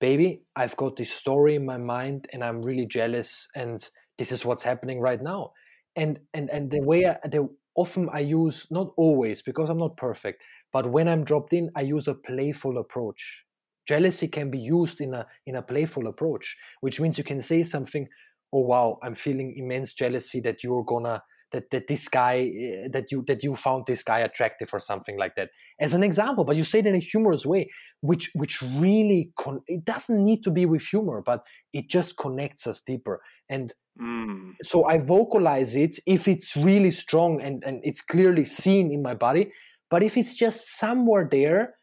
baby, 0.00 0.42
I've 0.56 0.76
got 0.76 0.96
this 0.96 1.12
story 1.12 1.54
in 1.54 1.64
my 1.64 1.76
mind 1.76 2.26
and 2.32 2.42
I'm 2.42 2.62
really 2.62 2.86
jealous 2.86 3.48
and 3.54 3.86
this 4.18 4.32
is 4.32 4.44
what's 4.44 4.62
happening 4.62 5.00
right 5.00 5.22
now. 5.22 5.52
And 5.96 6.18
and 6.34 6.50
and 6.50 6.70
the 6.70 6.80
way 6.80 7.06
I, 7.06 7.16
the 7.28 7.48
often 7.74 8.08
I 8.12 8.20
use, 8.20 8.66
not 8.70 8.92
always 8.96 9.42
because 9.42 9.70
I'm 9.70 9.78
not 9.78 9.96
perfect, 9.96 10.42
but 10.72 10.90
when 10.90 11.08
I'm 11.08 11.24
dropped 11.24 11.52
in, 11.52 11.70
I 11.76 11.82
use 11.82 12.08
a 12.08 12.14
playful 12.14 12.78
approach. 12.78 13.44
Jealousy 13.86 14.28
can 14.28 14.50
be 14.50 14.58
used 14.58 15.00
in 15.00 15.14
a 15.14 15.26
in 15.46 15.56
a 15.56 15.62
playful 15.62 16.06
approach, 16.06 16.56
which 16.80 17.00
means 17.00 17.18
you 17.18 17.24
can 17.24 17.40
say 17.40 17.62
something, 17.62 18.08
oh 18.52 18.60
wow, 18.60 18.98
I'm 19.02 19.14
feeling 19.14 19.54
immense 19.56 19.92
jealousy 19.92 20.40
that 20.40 20.62
you're 20.64 20.84
gonna 20.84 21.22
that, 21.52 21.70
that 21.70 21.88
this 21.88 22.08
guy 22.08 22.50
eh, 22.60 22.88
that 22.92 23.10
you 23.10 23.24
that 23.26 23.42
you 23.42 23.56
found 23.56 23.84
this 23.86 24.02
guy 24.02 24.20
attractive 24.20 24.70
or 24.72 24.78
something 24.80 25.18
like 25.18 25.34
that 25.36 25.50
as 25.80 25.94
an 25.94 26.02
example 26.02 26.44
but 26.44 26.56
you 26.56 26.64
say 26.64 26.78
it 26.78 26.86
in 26.86 26.94
a 26.94 26.98
humorous 26.98 27.44
way 27.44 27.68
which 28.00 28.30
which 28.34 28.62
really 28.62 29.32
con- 29.38 29.62
it 29.66 29.84
doesn't 29.84 30.24
need 30.24 30.42
to 30.42 30.50
be 30.50 30.66
with 30.66 30.82
humor 30.82 31.22
but 31.24 31.42
it 31.72 31.88
just 31.88 32.16
connects 32.16 32.66
us 32.66 32.80
deeper 32.80 33.20
and 33.48 33.74
Mm. 34.00 34.54
So 34.62 34.84
I 34.84 34.98
vocalize 34.98 35.74
it 35.74 35.96
if 36.06 36.26
it's 36.28 36.56
really 36.56 36.90
strong 36.90 37.40
and, 37.42 37.62
and 37.64 37.80
it's 37.82 38.00
clearly 38.00 38.44
seen 38.44 38.92
in 38.92 39.02
my 39.02 39.14
body. 39.14 39.52
But 39.90 40.02
if 40.02 40.16
it's 40.16 40.34
just 40.34 40.78
somewhere 40.78 41.28
there, 41.30 41.74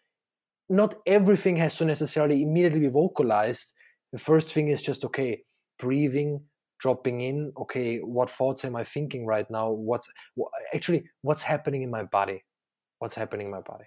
not 0.70 0.96
everything 1.06 1.58
has 1.58 1.76
to 1.76 1.86
necessarily 1.86 2.42
immediately 2.42 2.80
be 2.80 2.88
vocalized. 2.88 3.74
The 4.12 4.20
first 4.20 4.50
thing 4.50 4.70
is 4.70 4.82
just 4.82 5.06
okay, 5.06 5.44
breathing, 5.78 6.42
dropping 6.80 7.22
in. 7.22 7.52
Okay, 7.58 8.00
what 8.00 8.30
thoughts 8.30 8.66
am 8.66 8.76
I 8.76 8.84
thinking 8.84 9.26
right 9.26 9.50
now? 9.50 9.72
What's 9.72 10.10
actually 10.74 11.06
what's 11.22 11.44
happening 11.44 11.84
in 11.84 11.92
my 11.92 12.04
body? 12.04 12.44
What's 13.00 13.16
happening 13.16 13.48
in 13.48 13.52
my 13.52 13.62
body? 13.62 13.86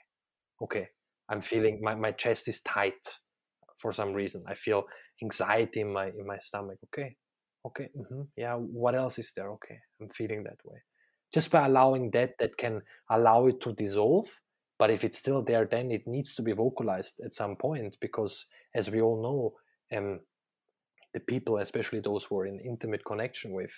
Okay, 0.62 0.88
I'm 1.28 1.40
feeling 1.40 1.80
my, 1.82 1.94
my 1.94 2.12
chest 2.12 2.49
is 2.49 2.61
tight 2.61 3.18
for 3.76 3.92
some 3.92 4.12
reason. 4.12 4.42
I 4.47 4.54
feel 4.54 4.85
anxiety 5.23 5.80
in 5.80 5.92
my 5.92 6.09
in 6.09 6.26
my 6.26 6.38
stomach. 6.38 6.78
Okay, 6.87 7.16
okay 7.66 7.88
mm-hmm. 7.97 8.23
yeah 8.37 8.54
what 8.54 8.94
else 8.94 9.18
is 9.18 9.32
there 9.37 9.50
okay 9.50 9.78
i'm 10.00 10.09
feeling 10.09 10.42
that 10.42 10.59
way 10.64 10.78
just 11.32 11.50
by 11.50 11.66
allowing 11.66 12.11
that 12.11 12.32
that 12.38 12.56
can 12.56 12.80
allow 13.11 13.47
it 13.47 13.61
to 13.61 13.73
dissolve 13.73 14.26
but 14.78 14.90
if 14.90 15.04
it's 15.04 15.18
still 15.18 15.42
there 15.42 15.66
then 15.70 15.90
it 15.90 16.06
needs 16.06 16.35
to 16.35 16.42
be 16.42 16.52
vocalized 16.52 17.20
at 17.25 17.35
some 17.35 17.56
point 17.56 17.97
because 18.00 18.47
as 18.75 18.90
we 18.90 19.00
all 19.00 19.23
know 19.23 19.99
um, 19.99 20.20
the 21.14 21.21
people 21.21 21.59
especially 21.59 22.00
those 22.00 22.25
who 22.25 22.38
are 22.38 22.47
in 22.47 22.61
intimate 22.61 23.05
connection 23.05 23.52
with 23.52 23.73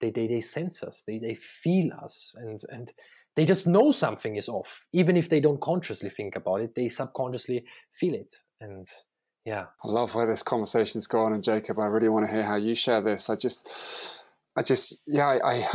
they 0.00 0.10
they, 0.10 0.26
they 0.26 0.40
sense 0.40 0.82
us 0.82 1.02
they, 1.06 1.18
they 1.18 1.34
feel 1.34 1.92
us 2.02 2.34
and 2.36 2.60
and 2.70 2.92
they 3.36 3.44
just 3.44 3.66
know 3.66 3.90
something 3.90 4.36
is 4.36 4.48
off. 4.48 4.86
Even 4.92 5.16
if 5.16 5.28
they 5.28 5.40
don't 5.40 5.60
consciously 5.60 6.10
think 6.10 6.36
about 6.36 6.60
it 6.60 6.74
they 6.74 6.88
subconsciously 6.88 7.64
feel 7.92 8.14
it. 8.14 8.32
And 8.60 8.86
yeah. 9.44 9.66
I 9.84 9.88
love 9.88 10.14
where 10.14 10.26
this 10.26 10.42
conversation's 10.42 11.06
gone. 11.06 11.32
And 11.32 11.42
jacob 11.42 11.78
i 11.78 11.86
really 11.86 12.08
want 12.08 12.26
to 12.26 12.32
hear 12.32 12.44
how 12.44 12.56
you 12.56 12.74
share 12.74 13.02
this. 13.02 13.28
I 13.28 13.36
just 13.36 13.68
i 14.56 14.62
just 14.62 14.96
yeah 15.06 15.26
i, 15.26 15.54
I 15.54 15.68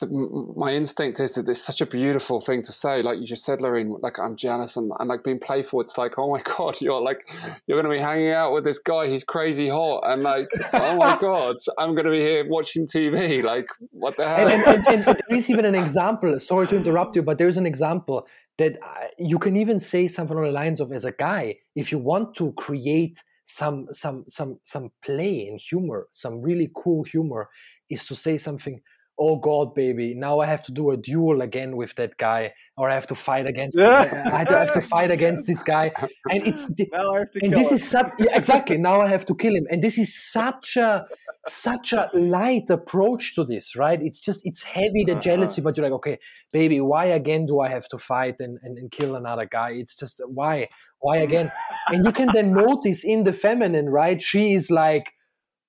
my 0.00 0.72
instinct 0.74 1.18
is 1.18 1.32
that 1.32 1.48
it's 1.48 1.62
such 1.62 1.80
a 1.80 1.86
beautiful 1.86 2.40
thing 2.40 2.62
to 2.62 2.72
say 2.72 3.02
like 3.02 3.18
you 3.18 3.26
just 3.26 3.44
said 3.44 3.60
Lorin, 3.60 3.96
like 4.00 4.18
i'm 4.18 4.36
jealous 4.36 4.76
and, 4.76 4.92
and 4.98 5.08
like 5.08 5.24
being 5.24 5.40
playful 5.40 5.80
it's 5.80 5.98
like 5.98 6.18
oh 6.18 6.30
my 6.30 6.40
god 6.56 6.80
you're 6.80 7.00
like 7.00 7.28
you're 7.66 7.80
going 7.80 7.90
to 7.90 7.96
be 7.96 8.02
hanging 8.02 8.30
out 8.30 8.52
with 8.52 8.64
this 8.64 8.78
guy 8.78 9.08
he's 9.08 9.24
crazy 9.24 9.68
hot 9.68 10.02
and 10.06 10.22
like 10.22 10.48
oh 10.72 10.96
my 10.96 11.16
god 11.20 11.56
i'm 11.78 11.94
going 11.94 12.04
to 12.04 12.12
be 12.12 12.20
here 12.20 12.48
watching 12.48 12.86
tv 12.86 13.42
like 13.42 13.68
what 13.90 14.16
the 14.16 14.28
hell 14.28 14.48
and, 14.48 14.62
and, 14.62 14.86
and, 14.86 15.06
and 15.06 15.20
there 15.28 15.36
is 15.36 15.50
even 15.50 15.64
an 15.64 15.74
example 15.74 16.38
sorry 16.38 16.66
to 16.66 16.76
interrupt 16.76 17.16
you 17.16 17.22
but 17.22 17.38
there's 17.38 17.56
an 17.56 17.66
example 17.66 18.26
that 18.58 18.76
uh, 18.82 19.06
you 19.18 19.38
can 19.38 19.56
even 19.56 19.78
say 19.78 20.06
something 20.06 20.36
on 20.36 20.42
the 20.44 20.50
lines 20.50 20.80
of 20.80 20.92
as 20.92 21.04
a 21.04 21.12
guy 21.12 21.56
if 21.74 21.90
you 21.90 21.98
want 21.98 22.34
to 22.34 22.52
create 22.52 23.22
some 23.48 23.86
some 23.90 24.24
some 24.28 24.60
some 24.62 24.90
play 25.02 25.48
and 25.48 25.58
humor 25.60 26.06
some 26.10 26.42
really 26.42 26.70
cool 26.76 27.02
humor 27.02 27.48
is 27.88 28.04
to 28.04 28.14
say 28.14 28.36
something 28.36 28.80
oh 29.18 29.36
god 29.36 29.74
baby 29.74 30.14
now 30.14 30.38
i 30.40 30.46
have 30.46 30.64
to 30.64 30.72
do 30.72 30.90
a 30.90 30.96
duel 30.96 31.42
again 31.42 31.76
with 31.76 31.94
that 31.96 32.16
guy 32.18 32.52
or 32.76 32.88
i 32.88 32.94
have 32.94 33.06
to 33.06 33.14
fight 33.14 33.46
against 33.46 33.76
yeah. 33.78 34.30
i 34.32 34.44
have 34.50 34.72
to 34.72 34.80
fight 34.94 35.10
against 35.10 35.46
this 35.46 35.62
guy 35.62 35.90
and 36.30 36.46
it's 36.46 36.66
and 37.42 37.52
this 37.52 37.70
him. 37.70 37.76
is 37.76 37.88
such 37.88 38.12
yeah, 38.18 38.36
exactly 38.36 38.78
now 38.78 39.00
i 39.00 39.08
have 39.08 39.24
to 39.24 39.34
kill 39.34 39.54
him 39.54 39.66
and 39.70 39.82
this 39.82 39.98
is 39.98 40.14
such 40.14 40.76
a 40.76 41.04
such 41.46 41.92
a 41.92 42.10
light 42.14 42.68
approach 42.70 43.34
to 43.34 43.44
this 43.44 43.76
right 43.76 44.00
it's 44.02 44.20
just 44.20 44.40
it's 44.44 44.62
heavy 44.62 45.04
the 45.04 45.12
uh-huh. 45.12 45.20
jealousy 45.20 45.60
but 45.60 45.76
you're 45.76 45.84
like 45.84 45.92
okay 45.92 46.18
baby 46.52 46.80
why 46.80 47.06
again 47.06 47.46
do 47.46 47.60
i 47.60 47.68
have 47.68 47.88
to 47.88 47.98
fight 47.98 48.36
and, 48.38 48.58
and, 48.62 48.78
and 48.78 48.90
kill 48.90 49.16
another 49.16 49.46
guy 49.46 49.70
it's 49.70 49.96
just 49.96 50.20
why 50.26 50.68
why 51.00 51.16
again 51.16 51.50
and 51.88 52.04
you 52.04 52.12
can 52.12 52.28
then 52.32 52.52
notice 52.52 53.04
in 53.04 53.24
the 53.24 53.32
feminine 53.32 53.88
right 53.88 54.22
she 54.22 54.54
is 54.54 54.70
like 54.70 55.12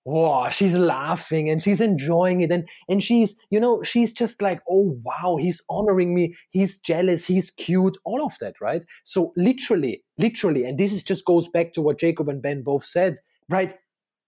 wow, 0.06 0.50
she's 0.50 0.76
laughing 0.76 1.50
and 1.50 1.62
she's 1.62 1.82
enjoying 1.82 2.42
it. 2.42 2.52
And, 2.52 2.68
and 2.88 3.04
she's, 3.04 3.38
you 3.50 3.60
know, 3.60 3.84
she's 3.84 4.12
just 4.14 4.42
like, 4.42 4.62
oh, 4.70 4.98
wow, 5.04 5.38
he's 5.38 5.62
honoring 5.70 6.16
me. 6.16 6.36
He's 6.50 6.80
jealous. 6.80 7.26
He's 7.26 7.52
cute. 7.52 7.98
All 8.06 8.26
of 8.26 8.38
that, 8.40 8.56
right? 8.62 8.84
So 9.04 9.34
literally, 9.36 10.04
literally, 10.18 10.66
and 10.66 10.78
this 10.78 10.92
is 10.92 11.04
just 11.04 11.26
goes 11.26 11.48
back 11.48 11.74
to 11.74 11.82
what 11.82 12.00
Jacob 12.00 12.30
and 12.30 12.42
Ben 12.42 12.64
both 12.64 12.86
said, 12.86 13.16
right? 13.50 13.76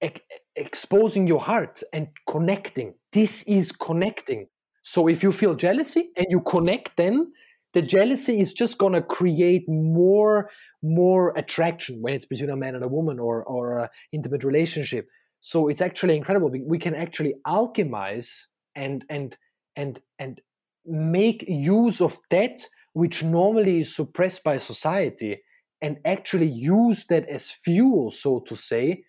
E- 0.03 0.09
exposing 0.55 1.27
your 1.27 1.39
heart 1.39 1.81
and 1.93 2.07
connecting. 2.29 2.93
This 3.11 3.43
is 3.43 3.71
connecting. 3.71 4.47
So 4.83 5.07
if 5.07 5.23
you 5.23 5.31
feel 5.31 5.55
jealousy 5.55 6.09
and 6.17 6.27
you 6.29 6.41
connect, 6.41 6.97
then 6.97 7.31
the 7.73 7.81
jealousy 7.81 8.39
is 8.39 8.51
just 8.51 8.77
going 8.77 8.93
to 8.93 9.01
create 9.01 9.63
more 9.67 10.49
more 10.83 11.33
attraction 11.37 12.01
when 12.01 12.13
it's 12.13 12.25
between 12.25 12.49
a 12.49 12.55
man 12.55 12.75
and 12.75 12.83
a 12.83 12.87
woman 12.87 13.19
or 13.19 13.43
or 13.43 13.79
an 13.79 13.89
intimate 14.11 14.43
relationship 14.43 15.07
so 15.41 15.67
it's 15.67 15.81
actually 15.81 16.15
incredible. 16.15 16.51
We 16.65 16.77
can 16.77 16.95
actually 16.95 17.35
alchemize 17.45 18.45
and 18.75 19.03
and 19.09 19.35
and 19.75 19.99
and 20.19 20.39
make 20.85 21.43
use 21.47 22.01
of 22.01 22.17
that 22.29 22.61
which 22.93 23.23
normally 23.23 23.79
is 23.79 23.95
suppressed 23.95 24.43
by 24.43 24.57
society 24.57 25.41
and 25.81 25.97
actually 26.05 26.47
use 26.47 27.05
that 27.07 27.27
as 27.27 27.51
fuel, 27.51 28.11
so 28.11 28.39
to 28.41 28.55
say, 28.55 29.03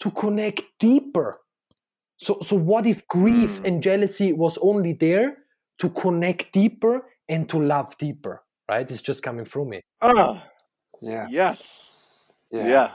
to 0.00 0.10
connect 0.10 0.62
deeper. 0.80 1.38
So, 2.16 2.38
so 2.42 2.56
what 2.56 2.86
if 2.86 3.06
grief 3.08 3.60
mm. 3.60 3.66
and 3.66 3.82
jealousy 3.82 4.32
was 4.32 4.58
only 4.62 4.94
there 4.94 5.36
to 5.78 5.90
connect 5.90 6.52
deeper 6.52 7.02
and 7.28 7.48
to 7.50 7.62
love 7.62 7.96
deeper? 7.98 8.42
Right? 8.68 8.90
It's 8.90 9.02
just 9.02 9.22
coming 9.22 9.44
through 9.44 9.68
me. 9.68 9.82
Oh, 10.02 10.40
yeah. 11.00 11.26
Yes. 11.30 12.28
Yeah. 12.50 12.66
yeah. 12.66 12.88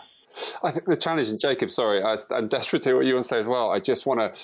I 0.63 0.71
think 0.71 0.85
the 0.85 0.95
challenge, 0.95 1.29
and 1.29 1.39
Jacob, 1.39 1.71
sorry, 1.71 2.01
I, 2.03 2.15
am 2.31 2.47
desperate 2.47 2.83
to 2.83 2.89
hear 2.89 2.95
what 2.95 3.05
you 3.05 3.13
want 3.13 3.25
to 3.25 3.29
say 3.29 3.39
as 3.39 3.45
well. 3.45 3.71
I 3.71 3.79
just 3.79 4.05
want 4.05 4.19
to 4.19 4.41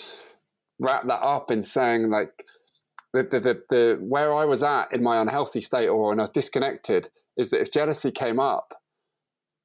wrap 0.80 1.08
that 1.08 1.22
up 1.22 1.52
in 1.52 1.64
saying, 1.64 2.10
like, 2.10 2.46
the, 3.14 3.24
the, 3.24 3.40
the, 3.40 3.62
the 3.70 3.98
where 4.02 4.34
I 4.34 4.46
was 4.46 4.64
at 4.64 4.94
in 4.94 5.02
my 5.02 5.22
unhealthy 5.22 5.62
state 5.62 5.88
or 5.88 6.10
when 6.10 6.20
I 6.20 6.24
was 6.24 6.30
disconnected 6.30 7.10
is 7.38 7.50
that 7.52 7.62
if 7.62 7.72
jealousy 7.72 8.12
came 8.12 8.40
up, 8.40 8.74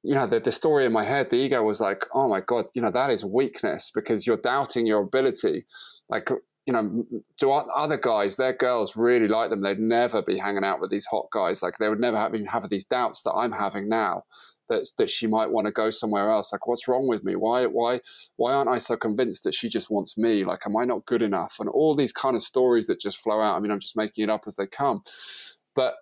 you 0.03 0.15
know, 0.15 0.27
the, 0.27 0.39
the 0.39 0.51
story 0.51 0.85
in 0.85 0.91
my 0.91 1.03
head, 1.03 1.29
the 1.29 1.37
ego 1.37 1.63
was 1.63 1.79
like, 1.79 2.05
oh 2.13 2.27
my 2.27 2.41
God, 2.41 2.65
you 2.73 2.81
know, 2.81 2.91
that 2.91 3.09
is 3.09 3.23
weakness 3.23 3.91
because 3.93 4.27
you're 4.27 4.37
doubting 4.37 4.85
your 4.85 5.01
ability. 5.01 5.65
Like, 6.09 6.29
you 6.65 6.73
know, 6.73 7.05
do 7.37 7.51
other 7.51 7.97
guys, 7.97 8.35
their 8.35 8.53
girls 8.53 8.95
really 8.95 9.27
like 9.27 9.49
them? 9.49 9.61
They'd 9.61 9.79
never 9.79 10.21
be 10.21 10.37
hanging 10.37 10.63
out 10.63 10.79
with 10.79 10.91
these 10.91 11.05
hot 11.05 11.27
guys. 11.31 11.61
Like 11.61 11.77
they 11.77 11.89
would 11.89 11.99
never 11.99 12.17
have 12.17 12.33
even 12.33 12.47
have 12.47 12.69
these 12.69 12.85
doubts 12.85 13.23
that 13.23 13.33
I'm 13.33 13.51
having 13.51 13.89
now 13.89 14.23
that 14.69 14.87
that 14.97 15.09
she 15.09 15.27
might 15.27 15.51
want 15.51 15.65
to 15.65 15.71
go 15.71 15.89
somewhere 15.89 16.29
else. 16.29 16.51
Like, 16.51 16.67
what's 16.67 16.87
wrong 16.87 17.07
with 17.07 17.23
me? 17.23 17.35
Why 17.35 17.65
why 17.65 18.01
why 18.37 18.53
aren't 18.53 18.69
I 18.69 18.77
so 18.77 18.95
convinced 18.95 19.43
that 19.43 19.55
she 19.55 19.69
just 19.69 19.89
wants 19.89 20.17
me? 20.17 20.45
Like, 20.45 20.61
am 20.65 20.77
I 20.77 20.85
not 20.85 21.05
good 21.05 21.21
enough? 21.21 21.55
And 21.59 21.69
all 21.69 21.95
these 21.95 22.11
kind 22.11 22.35
of 22.35 22.43
stories 22.43 22.87
that 22.87 22.99
just 22.99 23.17
flow 23.17 23.41
out. 23.41 23.55
I 23.55 23.59
mean, 23.59 23.71
I'm 23.71 23.79
just 23.79 23.97
making 23.97 24.23
it 24.23 24.29
up 24.29 24.43
as 24.47 24.55
they 24.55 24.67
come, 24.67 25.03
but 25.75 25.95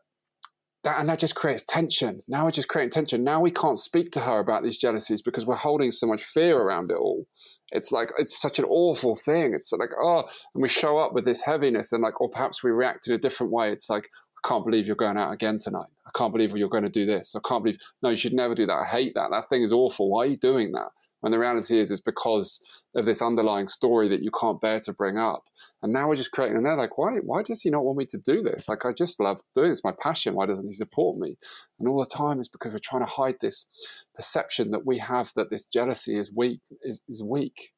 that, 0.84 1.00
and 1.00 1.08
that 1.10 1.20
just 1.20 1.36
creates 1.36 1.64
tension. 1.68 2.24
Now 2.28 2.46
we're 2.46 2.52
just 2.52 2.68
creating 2.68 2.90
tension. 2.90 3.24
Now 3.24 3.40
we 3.40 3.52
can't 3.52 3.78
speak 3.78 4.12
to 4.14 4.22
her 4.22 4.40
about 4.40 4.64
these 4.64 4.78
jealousies 4.78 5.22
because 5.22 5.46
we're 5.46 5.56
holding 5.56 5.92
so 5.92 6.08
much 6.08 6.24
fear 6.24 6.58
around 6.58 6.90
it 6.90 6.98
all. 6.98 7.28
It's 7.72 7.92
like 7.92 8.12
it's 8.18 8.40
such 8.40 8.58
an 8.58 8.66
awful 8.66 9.16
thing. 9.16 9.54
It's 9.54 9.72
like 9.72 9.92
oh, 10.02 10.24
and 10.54 10.62
we 10.62 10.70
show 10.70 10.98
up 10.98 11.14
with 11.14 11.26
this 11.26 11.42
heaviness, 11.42 11.92
and 11.92 12.02
like, 12.02 12.20
or 12.20 12.30
perhaps 12.30 12.64
we 12.64 12.72
react 12.72 13.08
in 13.08 13.14
a 13.14 13.20
different 13.20 13.52
way. 13.52 13.72
It's 13.72 13.90
like 13.90 14.10
I 14.44 14.48
can't 14.48 14.66
believe 14.66 14.88
you're 14.88 14.96
going 14.96 15.18
out 15.18 15.32
again 15.32 15.58
tonight. 15.58 15.90
I 16.06 16.12
can't 16.18 16.34
believe 16.34 16.56
you're 16.56 16.70
going 16.70 16.84
to 16.84 16.90
do 16.90 17.06
this. 17.06 17.36
I 17.36 17.40
can't 17.48 17.64
believe 17.64 17.80
no, 18.02 18.10
you 18.10 18.18
should 18.18 18.34
never 18.34 18.56
do 18.56 18.66
that. 18.66 18.74
I 18.74 18.86
hate 18.86 19.14
that. 19.16 19.30
That 19.32 19.50
thing 19.50 19.64
is 19.64 19.72
awful. 19.72 20.10
Why 20.10 20.24
are 20.24 20.28
you 20.28 20.38
doing 20.38 20.72
that? 20.74 20.90
When 21.22 21.32
the 21.32 21.38
reality 21.38 21.80
is, 21.80 21.92
it's 21.92 22.02
because 22.02 22.60
of 22.96 23.06
this 23.06 23.22
underlying 23.22 23.68
story 23.68 24.10
that 24.10 24.24
you 24.24 24.32
can't 24.32 24.60
bear 24.60 24.80
to 24.82 24.92
bring 24.94 25.20
up. 25.20 25.44
And 25.84 25.94
now 25.94 26.10
we're 26.10 26.16
just 26.16 26.32
creating, 26.32 26.58
and 26.58 26.66
they're 26.66 26.76
like, 26.76 26.98
why, 26.98 27.12
why 27.24 27.44
does 27.44 27.62
he 27.62 27.70
not 27.70 27.86
want 27.86 28.00
me 28.00 28.08
to 28.08 28.18
do 28.18 28.42
this? 28.42 28.68
Like, 28.68 28.86
I 28.86 28.92
just 28.92 29.20
love 29.20 29.40
doing 29.54 29.70
this, 29.70 29.84
my 29.84 29.94
passion. 30.02 30.34
Why 30.34 30.48
doesn't 30.48 30.68
he 30.68 30.74
support 30.74 31.20
me? 31.20 31.38
And 31.80 31.88
all 31.88 32.00
the 32.00 32.08
time 32.08 32.40
it's 32.40 32.50
because 32.50 32.74
we're 32.74 32.80
trying 32.80 33.06
to 33.06 33.12
hide 33.12 33.36
this 33.40 33.68
perception 34.16 34.72
that 34.72 34.86
we 34.86 34.98
have 34.98 35.32
that 35.36 35.52
this 35.52 35.68
jealousy 35.68 36.18
is 36.18 36.32
weak, 36.36 36.62
is, 36.82 37.02
is 37.08 37.22
weak. 37.22 37.72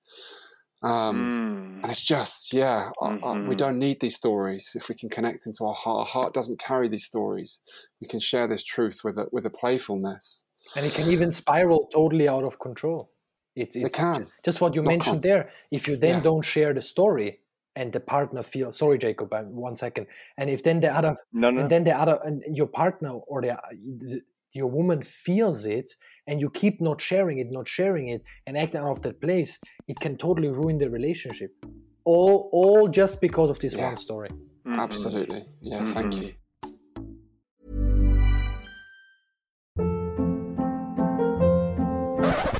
Um, 0.83 1.79
mm. 1.79 1.83
And 1.83 1.91
it's 1.91 2.01
just, 2.01 2.53
yeah, 2.53 2.89
mm-hmm. 3.01 3.23
uh, 3.23 3.31
uh, 3.31 3.47
we 3.47 3.55
don't 3.55 3.79
need 3.79 3.99
these 4.01 4.15
stories 4.15 4.71
if 4.75 4.89
we 4.89 4.95
can 4.95 5.09
connect 5.09 5.45
into 5.45 5.65
our 5.65 5.73
heart. 5.73 5.99
Our 5.99 6.05
heart 6.05 6.33
doesn't 6.33 6.59
carry 6.59 6.89
these 6.89 7.05
stories. 7.05 7.61
We 8.01 8.07
can 8.07 8.19
share 8.19 8.47
this 8.47 8.63
truth 8.63 8.99
with 9.03 9.17
a, 9.17 9.27
with 9.31 9.45
a 9.45 9.49
playfulness. 9.49 10.45
And 10.75 10.85
it 10.85 10.93
can 10.93 11.09
even 11.09 11.31
spiral 11.31 11.87
totally 11.93 12.27
out 12.27 12.43
of 12.43 12.59
control. 12.59 13.11
It, 13.55 13.75
it's 13.75 13.99
it 13.99 14.27
just 14.43 14.61
what 14.61 14.75
you 14.75 14.81
Not 14.81 14.89
mentioned 14.89 15.21
can. 15.21 15.29
there. 15.29 15.49
If 15.71 15.87
you 15.87 15.95
then 15.95 16.15
yeah. 16.15 16.19
don't 16.21 16.41
share 16.41 16.73
the 16.73 16.81
story, 16.81 17.39
and 17.75 17.91
the 17.91 17.99
partner 17.99 18.43
feels 18.43 18.77
sorry 18.77 18.97
jacob 18.97 19.33
one 19.49 19.75
second 19.75 20.05
and 20.37 20.47
if 20.49 20.61
then 20.61 20.79
the 20.79 20.87
other 20.87 21.15
no, 21.31 21.49
no. 21.49 21.61
and 21.61 21.71
then 21.71 21.83
the 21.83 21.91
other 21.91 22.19
and 22.23 22.43
your 22.55 22.67
partner 22.67 23.13
or 23.27 23.41
the 23.41 23.57
your 24.53 24.67
woman 24.67 25.01
feels 25.01 25.65
it 25.65 25.89
and 26.27 26.39
you 26.39 26.49
keep 26.49 26.79
not 26.81 27.01
sharing 27.01 27.39
it 27.39 27.51
not 27.51 27.67
sharing 27.67 28.09
it 28.09 28.23
and 28.47 28.57
acting 28.57 28.81
out 28.81 28.89
of 28.89 29.01
that 29.01 29.19
place 29.21 29.59
it 29.87 29.99
can 29.99 30.17
totally 30.17 30.49
ruin 30.49 30.77
the 30.77 30.89
relationship 30.89 31.51
all 32.05 32.49
all 32.51 32.87
just 32.87 33.19
because 33.21 33.49
of 33.49 33.59
this 33.59 33.73
yeah. 33.75 33.85
one 33.85 33.95
story 33.95 34.29
mm-hmm. 34.29 34.79
absolutely 34.79 35.45
yeah 35.61 35.79
mm-hmm. 35.79 35.93
thank 35.93 36.15
you 36.15 36.33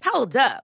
hold 0.04 0.36
up 0.36 0.64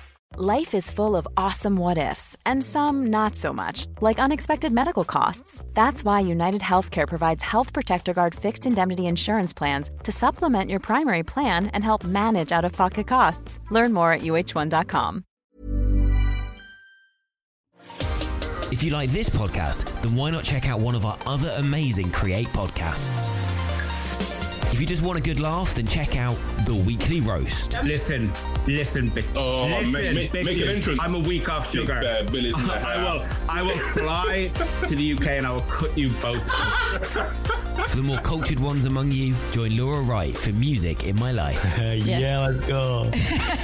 Life 0.37 0.73
is 0.73 0.89
full 0.89 1.17
of 1.17 1.27
awesome 1.35 1.75
what 1.75 1.97
ifs, 1.97 2.37
and 2.45 2.63
some 2.63 3.07
not 3.07 3.35
so 3.35 3.51
much, 3.51 3.87
like 3.99 4.17
unexpected 4.17 4.71
medical 4.71 5.03
costs. 5.03 5.65
That's 5.73 6.05
why 6.05 6.21
United 6.21 6.61
Healthcare 6.61 7.05
provides 7.05 7.43
Health 7.43 7.73
Protector 7.73 8.13
Guard 8.13 8.33
fixed 8.33 8.65
indemnity 8.65 9.07
insurance 9.07 9.51
plans 9.51 9.91
to 10.03 10.11
supplement 10.13 10.69
your 10.69 10.79
primary 10.79 11.23
plan 11.23 11.67
and 11.73 11.83
help 11.83 12.05
manage 12.05 12.53
out 12.53 12.63
of 12.63 12.71
pocket 12.71 13.07
costs. 13.07 13.59
Learn 13.71 13.91
more 13.91 14.13
at 14.13 14.21
uh1.com. 14.21 15.25
If 18.71 18.83
you 18.83 18.93
like 18.93 19.09
this 19.09 19.29
podcast, 19.29 20.01
then 20.01 20.15
why 20.15 20.29
not 20.31 20.45
check 20.45 20.65
out 20.65 20.79
one 20.79 20.95
of 20.95 21.05
our 21.05 21.17
other 21.25 21.53
amazing 21.57 22.09
Create 22.09 22.47
podcasts? 22.47 23.29
If 24.71 24.79
you 24.79 24.87
just 24.87 25.03
want 25.03 25.17
a 25.17 25.21
good 25.21 25.39
laugh, 25.39 25.75
then 25.75 25.85
check 25.85 26.15
out 26.15 26.37
The 26.65 26.73
Weekly 26.73 27.19
Roast. 27.19 27.73
Listen, 27.83 28.31
listen, 28.65 29.09
Bick. 29.09 29.25
Oh, 29.35 29.67
listen, 29.67 30.15
make, 30.15 30.33
make, 30.33 30.45
make 30.45 30.61
an 30.61 30.69
entrance. 30.69 30.99
I'm 31.01 31.13
a 31.13 31.19
week 31.19 31.49
off 31.49 31.69
sugar. 31.69 32.01
Billy's 32.31 32.57
in 32.63 32.69
I 32.69 33.03
will. 33.03 33.21
I 33.49 33.61
will 33.61 33.77
fly 33.77 34.51
to 34.87 34.95
the 34.95 35.13
UK 35.13 35.27
and 35.27 35.45
I 35.45 35.51
will 35.51 35.61
cut 35.61 35.97
you 35.97 36.09
both. 36.21 36.49
For 37.91 37.97
the 37.97 38.03
more 38.03 38.19
cultured 38.19 38.59
ones 38.59 38.85
among 38.85 39.11
you, 39.11 39.35
join 39.51 39.75
Laura 39.75 40.01
Wright 40.01 40.37
for 40.37 40.51
Music 40.53 41.03
in 41.03 41.17
My 41.17 41.31
Life. 41.31 41.61
yeah, 42.05 42.47
let's 42.47 42.65
go. 42.65 43.11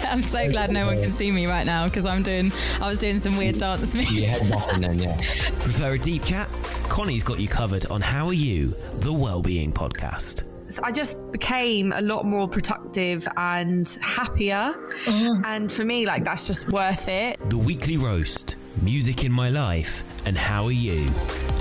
I'm 0.10 0.24
so 0.24 0.50
glad 0.50 0.72
no 0.72 0.86
one 0.86 1.02
can 1.02 1.12
see 1.14 1.32
me 1.32 1.46
right 1.46 1.66
now 1.66 1.86
because 1.86 2.06
I'm 2.06 2.24
doing. 2.24 2.52
I 2.82 2.88
was 2.88 2.98
doing 2.98 3.20
some 3.20 3.38
weird 3.38 3.58
dance 3.60 3.96
moves. 3.96 4.12
You 4.12 4.26
head 4.26 4.42
bopping 4.42 4.80
then, 4.80 5.00
yeah. 5.00 5.16
Prefer 5.62 5.94
a 5.94 6.00
deep 6.00 6.26
chat? 6.26 6.50
Connie's 6.90 7.24
got 7.24 7.40
you 7.40 7.48
covered 7.48 7.86
on 7.86 8.02
How 8.02 8.28
Are 8.28 8.34
You, 8.34 8.74
the 8.96 9.14
Wellbeing 9.14 9.72
Podcast. 9.72 10.44
I 10.84 10.92
just 10.92 11.32
became 11.32 11.94
a 11.94 12.02
lot 12.02 12.26
more 12.26 12.48
productive 12.48 13.26
and 13.38 13.88
happier. 14.02 14.76
Mm. 15.06 15.46
And 15.46 15.72
for 15.72 15.86
me, 15.86 16.06
like, 16.06 16.26
that's 16.26 16.46
just 16.46 16.70
worth 16.70 17.08
it. 17.08 17.40
The 17.50 17.58
Weekly 17.58 17.96
Roast, 17.96 18.58
Music 18.82 19.24
in 19.24 19.32
My 19.32 19.50
Life, 19.50 20.04
and 20.26 20.38
How 20.38 20.66
Are 20.66 20.72
You? 20.72 21.10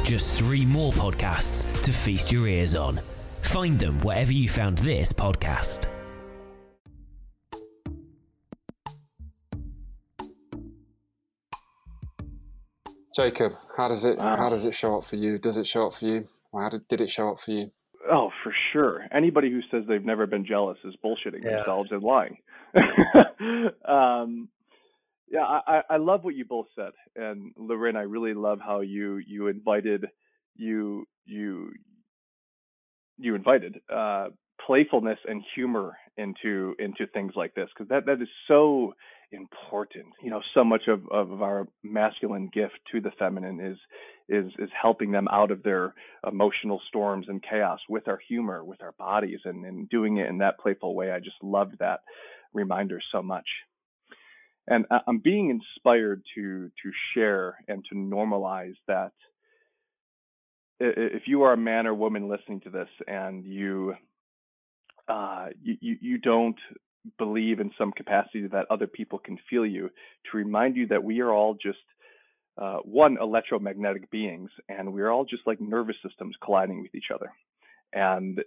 Just 0.02 0.36
three 0.36 0.66
more 0.66 0.92
podcasts 0.92 1.84
to 1.84 1.92
feast 1.92 2.32
your 2.32 2.48
ears 2.48 2.74
on. 2.74 3.00
Find 3.42 3.78
them 3.78 4.00
wherever 4.00 4.32
you 4.32 4.48
found 4.48 4.78
this 4.78 5.12
podcast. 5.12 5.86
Jacob, 13.14 13.52
how 13.76 13.88
does 13.88 14.04
it 14.04 14.20
how 14.20 14.50
does 14.50 14.64
it 14.64 14.74
show 14.74 14.98
up 14.98 15.04
for 15.04 15.16
you? 15.16 15.38
Does 15.38 15.56
it 15.56 15.66
show 15.66 15.86
up 15.86 15.94
for 15.94 16.04
you? 16.04 16.26
Or 16.52 16.62
how 16.62 16.68
did, 16.68 16.86
did 16.88 17.00
it 17.00 17.08
show 17.08 17.30
up 17.30 17.40
for 17.40 17.52
you? 17.52 17.70
Oh, 18.10 18.30
for 18.42 18.52
sure. 18.72 19.06
Anybody 19.12 19.50
who 19.50 19.60
says 19.70 19.86
they've 19.88 20.04
never 20.04 20.26
been 20.26 20.46
jealous 20.46 20.78
is 20.84 20.94
bullshitting 21.04 21.44
yeah. 21.44 21.56
themselves 21.56 21.90
and 21.92 22.02
lying. 22.02 22.38
um, 23.88 24.48
yeah, 25.28 25.42
I, 25.42 25.82
I 25.90 25.96
love 25.96 26.22
what 26.22 26.36
you 26.36 26.44
both 26.44 26.66
said, 26.76 26.92
and 27.16 27.52
Lorin, 27.56 27.96
I 27.96 28.02
really 28.02 28.34
love 28.34 28.60
how 28.64 28.80
you 28.80 29.16
you 29.26 29.48
invited 29.48 30.06
you 30.54 31.06
you 31.24 31.72
you 33.18 33.34
invited 33.34 33.80
uh, 33.92 34.28
playfulness 34.64 35.18
and 35.26 35.42
humor 35.54 35.96
into 36.16 36.74
into 36.78 37.06
things 37.12 37.32
like 37.34 37.54
this 37.54 37.68
because 37.74 37.88
that 37.88 38.06
that 38.06 38.22
is 38.22 38.28
so 38.46 38.94
important. 39.32 40.06
You 40.22 40.30
know, 40.30 40.40
so 40.54 40.64
much 40.64 40.82
of 40.88 41.08
of 41.10 41.42
our 41.42 41.66
masculine 41.82 42.48
gift 42.52 42.78
to 42.92 43.00
the 43.00 43.10
feminine 43.18 43.60
is 43.60 43.78
is 44.28 44.52
is 44.58 44.70
helping 44.80 45.12
them 45.12 45.28
out 45.30 45.50
of 45.50 45.62
their 45.62 45.94
emotional 46.26 46.80
storms 46.88 47.26
and 47.28 47.42
chaos 47.42 47.80
with 47.88 48.08
our 48.08 48.18
humor, 48.28 48.64
with 48.64 48.82
our 48.82 48.92
bodies, 48.98 49.40
and, 49.44 49.64
and 49.64 49.88
doing 49.88 50.18
it 50.18 50.28
in 50.28 50.38
that 50.38 50.58
playful 50.58 50.94
way. 50.94 51.10
I 51.10 51.18
just 51.18 51.42
loved 51.42 51.78
that 51.78 52.00
reminder 52.52 53.00
so 53.12 53.22
much. 53.22 53.46
And 54.68 54.84
I'm 55.06 55.18
being 55.18 55.50
inspired 55.50 56.22
to 56.34 56.68
to 56.82 56.90
share 57.14 57.56
and 57.68 57.84
to 57.90 57.94
normalize 57.96 58.76
that. 58.88 59.12
If 60.78 61.22
you 61.26 61.42
are 61.44 61.54
a 61.54 61.56
man 61.56 61.86
or 61.86 61.94
woman 61.94 62.28
listening 62.28 62.60
to 62.60 62.70
this 62.70 62.88
and 63.06 63.46
you 63.46 63.94
uh, 65.08 65.46
you, 65.62 65.96
you 66.00 66.18
don't 66.18 66.58
believe 67.18 67.60
in 67.60 67.70
some 67.78 67.92
capacity 67.92 68.46
that 68.48 68.66
other 68.70 68.86
people 68.86 69.18
can 69.18 69.38
feel 69.48 69.66
you, 69.66 69.90
to 70.30 70.36
remind 70.36 70.76
you 70.76 70.86
that 70.88 71.04
we 71.04 71.20
are 71.20 71.32
all 71.32 71.54
just 71.54 71.78
uh, 72.58 72.78
one 72.84 73.16
electromagnetic 73.20 74.10
beings, 74.10 74.50
and 74.68 74.92
we're 74.92 75.10
all 75.10 75.24
just 75.24 75.46
like 75.46 75.60
nervous 75.60 75.96
systems 76.06 76.34
colliding 76.42 76.82
with 76.82 76.94
each 76.94 77.10
other. 77.14 77.30
And 77.92 78.42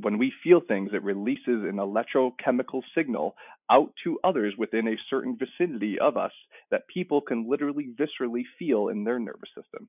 when 0.00 0.18
we 0.18 0.32
feel 0.44 0.60
things, 0.60 0.90
it 0.92 1.02
releases 1.02 1.40
an 1.46 1.76
electrochemical 1.76 2.82
signal 2.96 3.34
out 3.70 3.92
to 4.04 4.18
others 4.24 4.54
within 4.56 4.88
a 4.88 4.96
certain 5.10 5.36
vicinity 5.36 5.98
of 5.98 6.16
us 6.16 6.32
that 6.70 6.86
people 6.88 7.20
can 7.20 7.48
literally 7.48 7.88
viscerally 7.98 8.42
feel 8.58 8.88
in 8.88 9.04
their 9.04 9.18
nervous 9.18 9.50
system. 9.56 9.88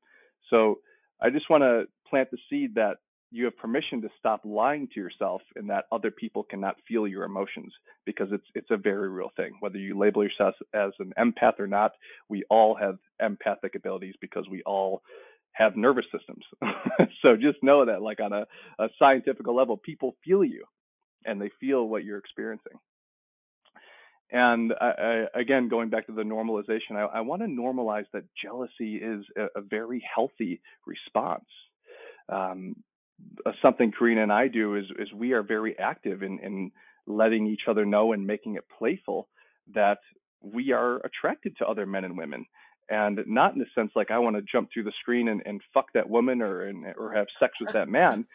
So 0.49 0.79
I 1.21 1.29
just 1.29 1.49
want 1.49 1.63
to 1.63 1.85
plant 2.09 2.29
the 2.31 2.37
seed 2.49 2.75
that 2.75 2.97
you 3.31 3.45
have 3.45 3.57
permission 3.57 4.01
to 4.01 4.09
stop 4.17 4.41
lying 4.43 4.87
to 4.93 4.99
yourself 4.99 5.41
and 5.55 5.69
that 5.69 5.85
other 5.91 6.11
people 6.11 6.43
cannot 6.43 6.75
feel 6.87 7.07
your 7.07 7.23
emotions 7.23 7.73
because 8.05 8.29
it's 8.31 8.45
it's 8.55 8.71
a 8.71 8.77
very 8.77 9.09
real 9.09 9.31
thing. 9.35 9.53
Whether 9.59 9.77
you 9.77 9.97
label 9.97 10.23
yourself 10.23 10.55
as 10.73 10.91
an 10.99 11.13
empath 11.19 11.59
or 11.59 11.67
not 11.67 11.91
we 12.29 12.43
all 12.49 12.75
have 12.75 12.97
empathic 13.21 13.75
abilities 13.75 14.15
because 14.21 14.47
we 14.49 14.63
all 14.63 15.01
have 15.53 15.75
nervous 15.75 16.05
systems. 16.11 16.43
So 17.21 17.35
just 17.35 17.61
know 17.61 17.85
that 17.85 18.01
like 18.01 18.21
on 18.21 18.31
a, 18.31 18.45
a 18.79 18.87
scientific 18.97 19.45
level 19.45 19.75
people 19.75 20.15
feel 20.23 20.43
you 20.43 20.63
and 21.25 21.41
they 21.41 21.51
feel 21.59 21.87
what 21.87 22.05
you're 22.05 22.17
experiencing. 22.17 22.79
And 24.31 24.73
I, 24.79 25.25
I, 25.35 25.39
again, 25.39 25.69
going 25.69 25.89
back 25.89 26.05
to 26.05 26.13
the 26.13 26.21
normalization, 26.21 26.95
I, 26.95 27.17
I 27.17 27.21
want 27.21 27.41
to 27.41 27.47
normalize 27.47 28.05
that 28.13 28.23
jealousy 28.41 28.95
is 28.97 29.25
a, 29.37 29.59
a 29.59 29.61
very 29.61 30.03
healthy 30.15 30.61
response. 30.85 31.45
Um, 32.29 32.75
Uh, 33.45 33.51
something 33.61 33.91
Karina 33.91 34.23
and 34.23 34.31
I 34.31 34.47
do 34.47 34.75
is 34.75 34.85
is 34.97 35.11
we 35.13 35.33
are 35.33 35.43
very 35.43 35.77
active 35.79 36.23
in 36.23 36.39
in 36.39 36.71
letting 37.07 37.47
each 37.47 37.61
other 37.67 37.85
know 37.85 38.13
and 38.13 38.25
making 38.25 38.55
it 38.55 38.65
playful 38.77 39.27
that 39.73 39.99
we 40.41 40.71
are 40.71 40.97
attracted 40.97 41.57
to 41.57 41.67
other 41.67 41.85
men 41.85 42.03
and 42.03 42.17
women. 42.17 42.45
And 42.89 43.19
not 43.27 43.53
in 43.53 43.59
the 43.59 43.65
sense 43.75 43.91
like 43.95 44.09
I 44.09 44.17
want 44.17 44.35
to 44.35 44.41
jump 44.41 44.69
through 44.73 44.83
the 44.83 44.93
screen 44.99 45.27
and, 45.27 45.43
and 45.45 45.61
fuck 45.73 45.93
that 45.93 46.09
woman 46.09 46.41
or 46.41 46.63
and, 46.63 46.85
or 46.97 47.13
have 47.13 47.27
sex 47.39 47.53
with 47.61 47.73
that 47.73 47.87
man, 47.87 48.25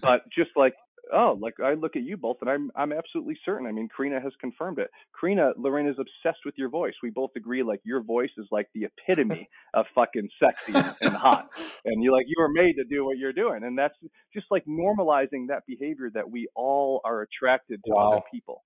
but 0.00 0.22
just 0.30 0.50
like 0.54 0.74
oh, 1.12 1.38
like 1.40 1.54
I 1.62 1.74
look 1.74 1.96
at 1.96 2.02
you 2.02 2.16
both, 2.16 2.38
and 2.40 2.50
I'm 2.50 2.70
I'm 2.76 2.92
absolutely 2.92 3.36
certain. 3.44 3.66
I 3.66 3.72
mean, 3.72 3.88
Karina 3.94 4.20
has 4.20 4.32
confirmed 4.40 4.78
it. 4.78 4.90
Karina, 5.18 5.52
Lorin 5.56 5.88
is 5.88 5.96
obsessed 5.98 6.40
with 6.44 6.54
your 6.56 6.68
voice. 6.68 6.94
We 7.02 7.10
both 7.10 7.30
agree, 7.36 7.62
like 7.62 7.80
your 7.84 8.02
voice 8.02 8.30
is 8.38 8.46
like 8.50 8.68
the 8.74 8.86
epitome 8.86 9.48
of 9.74 9.86
fucking 9.94 10.28
sexy 10.42 10.74
and 11.00 11.14
hot, 11.14 11.48
and 11.84 12.02
you're 12.02 12.12
like 12.12 12.26
you 12.28 12.36
were 12.38 12.50
made 12.52 12.74
to 12.74 12.84
do 12.84 13.04
what 13.04 13.18
you're 13.18 13.32
doing, 13.32 13.64
and 13.64 13.78
that's 13.78 13.94
just 14.32 14.46
like 14.50 14.64
normalizing 14.66 15.48
that 15.48 15.62
behavior 15.66 16.10
that 16.14 16.28
we 16.28 16.48
all 16.54 17.00
are 17.04 17.22
attracted 17.22 17.80
to 17.84 17.92
wow. 17.92 18.12
other 18.12 18.22
people. 18.32 18.64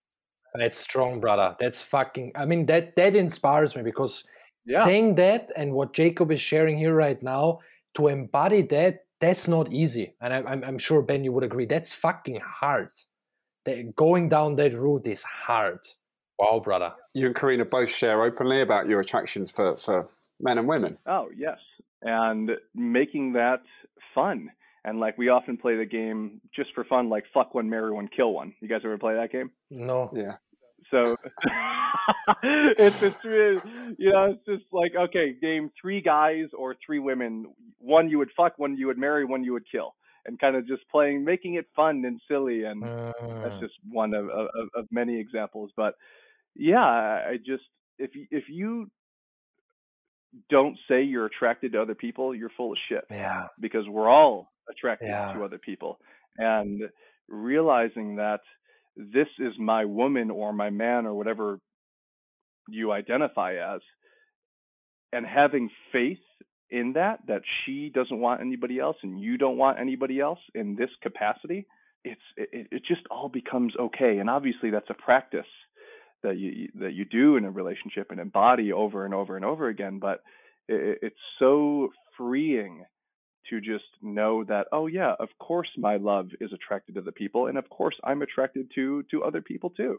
That's 0.54 0.78
strong, 0.78 1.20
brother. 1.20 1.56
That's 1.58 1.82
fucking. 1.82 2.32
I 2.36 2.44
mean, 2.44 2.66
that 2.66 2.96
that 2.96 3.16
inspires 3.16 3.74
me 3.74 3.82
because 3.82 4.24
yeah. 4.66 4.84
saying 4.84 5.16
that 5.16 5.50
and 5.56 5.72
what 5.72 5.92
Jacob 5.92 6.30
is 6.30 6.40
sharing 6.40 6.78
here 6.78 6.94
right 6.94 7.20
now 7.22 7.60
to 7.94 8.08
embody 8.08 8.62
that 8.62 9.03
that's 9.24 9.48
not 9.48 9.72
easy. 9.72 10.14
And 10.20 10.32
I'm, 10.32 10.64
I'm 10.64 10.78
sure, 10.78 11.02
Ben, 11.02 11.24
you 11.24 11.32
would 11.32 11.44
agree. 11.44 11.66
That's 11.66 11.92
fucking 11.92 12.40
hard. 12.44 12.90
That 13.64 13.96
going 13.96 14.28
down 14.28 14.54
that 14.54 14.74
route 14.74 15.06
is 15.06 15.22
hard. 15.22 15.80
Wow, 16.38 16.60
brother. 16.62 16.92
You 17.14 17.26
and 17.26 17.34
Karina 17.34 17.64
both 17.64 17.88
share 17.88 18.22
openly 18.22 18.60
about 18.60 18.88
your 18.88 19.00
attractions 19.00 19.50
for, 19.50 19.76
for 19.78 20.08
men 20.40 20.58
and 20.58 20.68
women. 20.68 20.98
Oh, 21.06 21.28
yes. 21.36 21.58
And 22.02 22.50
making 22.74 23.32
that 23.34 23.62
fun. 24.14 24.50
And 24.84 25.00
like 25.00 25.16
we 25.16 25.30
often 25.30 25.56
play 25.56 25.76
the 25.76 25.86
game 25.86 26.42
just 26.54 26.74
for 26.74 26.84
fun, 26.84 27.08
like 27.08 27.24
fuck 27.32 27.54
one, 27.54 27.70
marry 27.70 27.90
one, 27.90 28.08
kill 28.08 28.34
one. 28.34 28.52
You 28.60 28.68
guys 28.68 28.82
ever 28.84 28.98
play 28.98 29.14
that 29.14 29.32
game? 29.32 29.50
No. 29.70 30.10
Yeah. 30.14 30.34
So 30.94 31.16
it's 32.78 33.02
it's 33.02 33.24
really, 33.24 33.60
you 33.98 34.12
know 34.12 34.36
it's 34.36 34.44
just 34.46 34.72
like 34.72 34.92
okay, 34.94 35.34
name 35.42 35.70
three 35.80 36.00
guys 36.00 36.46
or 36.56 36.76
three 36.84 37.00
women. 37.00 37.46
One 37.78 38.08
you 38.08 38.18
would 38.18 38.30
fuck, 38.36 38.58
one 38.58 38.76
you 38.76 38.86
would 38.86 38.98
marry, 38.98 39.24
one 39.24 39.42
you 39.42 39.52
would 39.54 39.64
kill, 39.70 39.94
and 40.26 40.38
kind 40.38 40.54
of 40.54 40.68
just 40.68 40.82
playing, 40.90 41.24
making 41.24 41.54
it 41.54 41.66
fun 41.74 42.04
and 42.04 42.20
silly. 42.30 42.64
And 42.64 42.84
uh. 42.84 43.12
that's 43.42 43.60
just 43.60 43.74
one 43.90 44.14
of, 44.14 44.28
of 44.28 44.46
of 44.76 44.86
many 44.92 45.18
examples. 45.18 45.70
But 45.76 45.94
yeah, 46.54 46.78
I 46.78 47.38
just 47.44 47.64
if 47.98 48.10
if 48.30 48.44
you 48.48 48.88
don't 50.50 50.76
say 50.88 51.02
you're 51.02 51.26
attracted 51.26 51.72
to 51.72 51.82
other 51.82 51.94
people, 51.94 52.34
you're 52.34 52.50
full 52.56 52.72
of 52.72 52.78
shit. 52.88 53.04
Yeah. 53.10 53.46
Because 53.60 53.88
we're 53.88 54.08
all 54.08 54.52
attracted 54.70 55.08
yeah. 55.08 55.32
to 55.32 55.44
other 55.44 55.58
people. 55.58 55.98
And 56.38 56.82
realizing 57.28 58.16
that 58.16 58.40
this 58.96 59.28
is 59.38 59.52
my 59.58 59.84
woman 59.84 60.30
or 60.30 60.52
my 60.52 60.70
man 60.70 61.06
or 61.06 61.14
whatever 61.14 61.58
you 62.68 62.92
identify 62.92 63.54
as 63.74 63.80
and 65.12 65.26
having 65.26 65.70
faith 65.92 66.18
in 66.70 66.94
that 66.94 67.20
that 67.28 67.42
she 67.64 67.90
doesn't 67.94 68.20
want 68.20 68.40
anybody 68.40 68.78
else 68.78 68.96
and 69.02 69.20
you 69.20 69.36
don't 69.36 69.58
want 69.58 69.78
anybody 69.78 70.20
else 70.20 70.38
in 70.54 70.76
this 70.76 70.90
capacity 71.02 71.66
it's 72.04 72.20
it, 72.36 72.68
it 72.70 72.82
just 72.86 73.02
all 73.10 73.28
becomes 73.28 73.72
okay. 73.80 74.18
And 74.18 74.30
obviously 74.30 74.70
that's 74.70 74.90
a 74.90 74.94
practice 74.94 75.46
that 76.22 76.36
you 76.38 76.68
that 76.80 76.92
you 76.92 77.04
do 77.04 77.36
in 77.36 77.44
a 77.44 77.50
relationship 77.50 78.10
and 78.10 78.20
embody 78.20 78.72
over 78.72 79.04
and 79.04 79.14
over 79.14 79.36
and 79.36 79.44
over 79.44 79.68
again 79.68 79.98
but 79.98 80.22
it, 80.68 80.98
it's 81.02 81.16
so 81.38 81.90
freeing 82.16 82.84
to 83.50 83.60
just 83.60 83.84
know 84.02 84.44
that 84.44 84.66
oh 84.72 84.86
yeah 84.86 85.14
of 85.18 85.28
course 85.38 85.68
my 85.76 85.96
love 85.96 86.28
is 86.40 86.52
attracted 86.52 86.94
to 86.94 87.00
the 87.00 87.12
people 87.12 87.46
and 87.46 87.58
of 87.58 87.68
course 87.70 87.94
i'm 88.04 88.22
attracted 88.22 88.70
to 88.74 89.02
to 89.10 89.22
other 89.22 89.40
people 89.40 89.70
too 89.70 89.98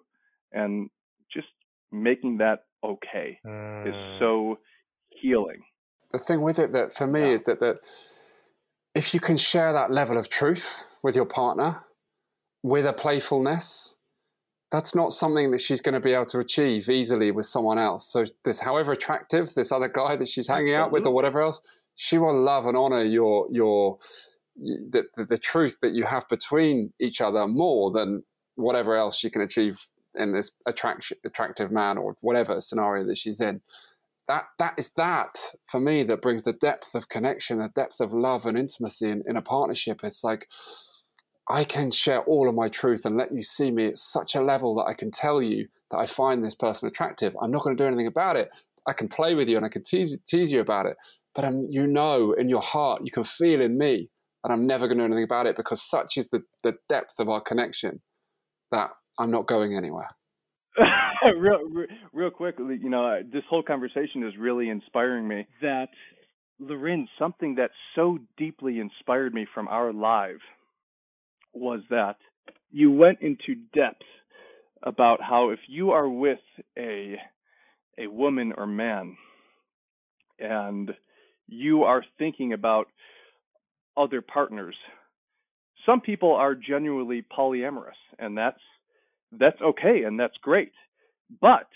and 0.52 0.90
just 1.32 1.48
making 1.92 2.38
that 2.38 2.64
okay 2.84 3.40
mm. 3.46 3.88
is 3.88 4.20
so 4.20 4.58
healing 5.10 5.62
the 6.12 6.20
thing 6.20 6.42
with 6.42 6.60
it 6.60 6.72
that 6.74 6.96
for 6.96 7.08
me 7.08 7.22
yeah. 7.22 7.36
is 7.36 7.42
that 7.46 7.60
that 7.60 7.80
if 8.94 9.14
you 9.14 9.20
can 9.20 9.38
share 9.38 9.74
that 9.74 9.92
level 9.92 10.18
of 10.18 10.30
truth 10.30 10.84
with 11.04 11.16
your 11.16 11.26
partner 11.26 11.84
with 12.64 12.86
a 12.86 12.94
playfulness 12.94 13.96
that's 14.72 14.96
not 14.96 15.14
something 15.14 15.52
that 15.52 15.62
she's 15.62 15.80
going 15.80 15.94
to 15.94 16.00
be 16.00 16.14
able 16.14 16.26
to 16.26 16.40
achieve 16.40 16.90
easily 16.90 17.32
with 17.32 17.46
someone 17.46 17.78
else 17.78 18.08
so 18.08 18.26
this 18.44 18.60
however 18.60 18.94
attractive 18.94 19.54
this 19.54 19.72
other 19.72 19.88
guy 19.88 20.16
that 20.16 20.28
she's 20.28 20.48
hanging 20.48 20.74
out 20.74 20.92
with 20.92 21.06
or 21.06 21.14
whatever 21.14 21.42
else 21.42 21.62
she 21.96 22.18
will 22.18 22.40
love 22.40 22.66
and 22.66 22.78
honor 22.78 23.04
your 23.04 23.48
your 23.52 23.98
the, 24.58 25.04
the, 25.16 25.26
the 25.26 25.38
truth 25.38 25.78
that 25.82 25.94
you 25.94 26.06
have 26.06 26.28
between 26.30 26.94
each 27.00 27.22
other 27.22 27.48
more 27.48 27.92
than 27.92 28.24
whatever 28.56 28.96
else 28.96 29.18
she 29.18 29.30
can 29.30 29.42
achieve 29.42 29.78
in 30.18 30.32
this 30.32 30.52
attraction, 30.66 31.18
attractive 31.26 31.72
man 31.72 31.98
or 31.98 32.16
whatever 32.22 32.62
scenario 32.62 33.06
that 33.06 33.18
she's 33.18 33.42
in. 33.42 33.62
That 34.28 34.46
that 34.58 34.74
is 34.78 34.92
that 34.98 35.38
for 35.70 35.80
me 35.80 36.04
that 36.04 36.22
brings 36.22 36.44
the 36.44 36.54
depth 36.54 36.96
of 36.96 37.10
connection, 37.10 37.60
the 37.60 37.70
depth 37.76 38.00
of 38.00 38.14
love 38.14 38.46
and 38.46 38.58
intimacy 38.58 39.10
in, 39.10 39.24
in 39.28 39.38
a 39.38 39.42
partnership. 39.42 40.00
It's 40.04 40.24
like 40.24 40.48
I 41.48 41.64
can 41.64 41.92
share 41.92 42.22
all 42.24 42.50
of 42.50 42.56
my 42.56 42.70
truth 42.70 43.06
and 43.06 43.18
let 43.18 43.34
you 43.34 43.44
see 43.44 43.70
me 43.70 43.86
at 43.86 43.98
such 43.98 44.34
a 44.34 44.42
level 44.42 44.74
that 44.76 44.86
I 44.86 44.94
can 44.94 45.12
tell 45.12 45.44
you 45.44 45.68
that 45.92 46.00
I 46.00 46.08
find 46.08 46.44
this 46.44 46.56
person 46.56 46.88
attractive. 46.88 47.36
I'm 47.40 47.52
not 47.52 47.62
going 47.62 47.78
to 47.78 47.84
do 47.84 47.88
anything 47.88 48.08
about 48.08 48.36
it. 48.36 48.50
I 48.88 48.94
can 48.94 49.08
play 49.08 49.36
with 49.36 49.48
you 49.48 49.58
and 49.58 49.66
I 49.66 49.70
can 49.70 49.84
tease 49.84 50.18
tease 50.26 50.52
you 50.52 50.62
about 50.62 50.88
it, 50.88 50.98
but 51.36 51.46
um, 51.46 51.66
you 51.70 51.86
know 51.86 52.34
in 52.34 52.50
your 52.50 52.62
heart, 52.62 53.02
you 53.04 53.12
can 53.12 53.24
feel 53.24 53.62
in 53.62 53.78
me 53.78 54.10
that 54.44 54.52
I'm 54.52 54.66
never 54.66 54.88
going 54.88 54.98
to 54.98 55.04
do 55.04 55.06
anything 55.08 55.24
about 55.24 55.48
it 55.48 55.58
because 55.58 55.82
such 55.82 56.18
is 56.18 56.30
the, 56.30 56.44
the 56.64 56.76
depth 56.88 57.16
of 57.20 57.30
our 57.30 57.42
connection 57.42 58.02
that 58.72 58.92
I'm 59.20 59.32
not 59.32 59.48
going 59.48 59.76
anywhere. 59.76 60.08
real, 61.38 61.60
real, 61.72 61.88
real 62.14 62.30
quickly, 62.30 62.78
you 62.82 62.90
know, 62.90 63.22
this 63.32 63.44
whole 63.50 63.64
conversation 63.64 64.24
is 64.24 64.34
really 64.38 64.70
inspiring 64.70 65.28
me. 65.28 65.48
That, 65.62 65.88
Lorin, 66.60 67.08
something 67.18 67.56
that 67.56 67.72
so 67.96 68.20
deeply 68.38 68.80
inspired 68.80 69.34
me 69.34 69.48
from 69.54 69.68
our 69.68 69.92
live 69.92 70.40
was 71.54 71.82
that 71.90 72.18
you 72.72 72.92
went 72.92 73.20
into 73.22 73.56
depth 73.74 74.04
about 74.84 75.22
how 75.22 75.50
if 75.50 75.60
you 75.68 75.92
are 75.92 76.08
with 76.08 76.40
a 76.78 77.16
a 77.98 78.08
woman 78.08 78.54
or 78.58 78.68
man 78.68 79.16
and 80.40 80.92
you 81.48 81.84
are 81.84 82.04
thinking 82.18 82.54
about 82.54 82.88
other 83.98 84.22
partners. 84.22 84.76
Some 85.86 86.02
people 86.02 86.34
are 86.34 86.56
genuinely 86.56 87.24
polyamorous, 87.38 88.00
and 88.20 88.38
that's 88.38 88.60
that's 89.32 89.62
okay 89.62 90.04
and 90.04 90.20
that's 90.20 90.36
great. 90.42 90.72
But 91.42 91.68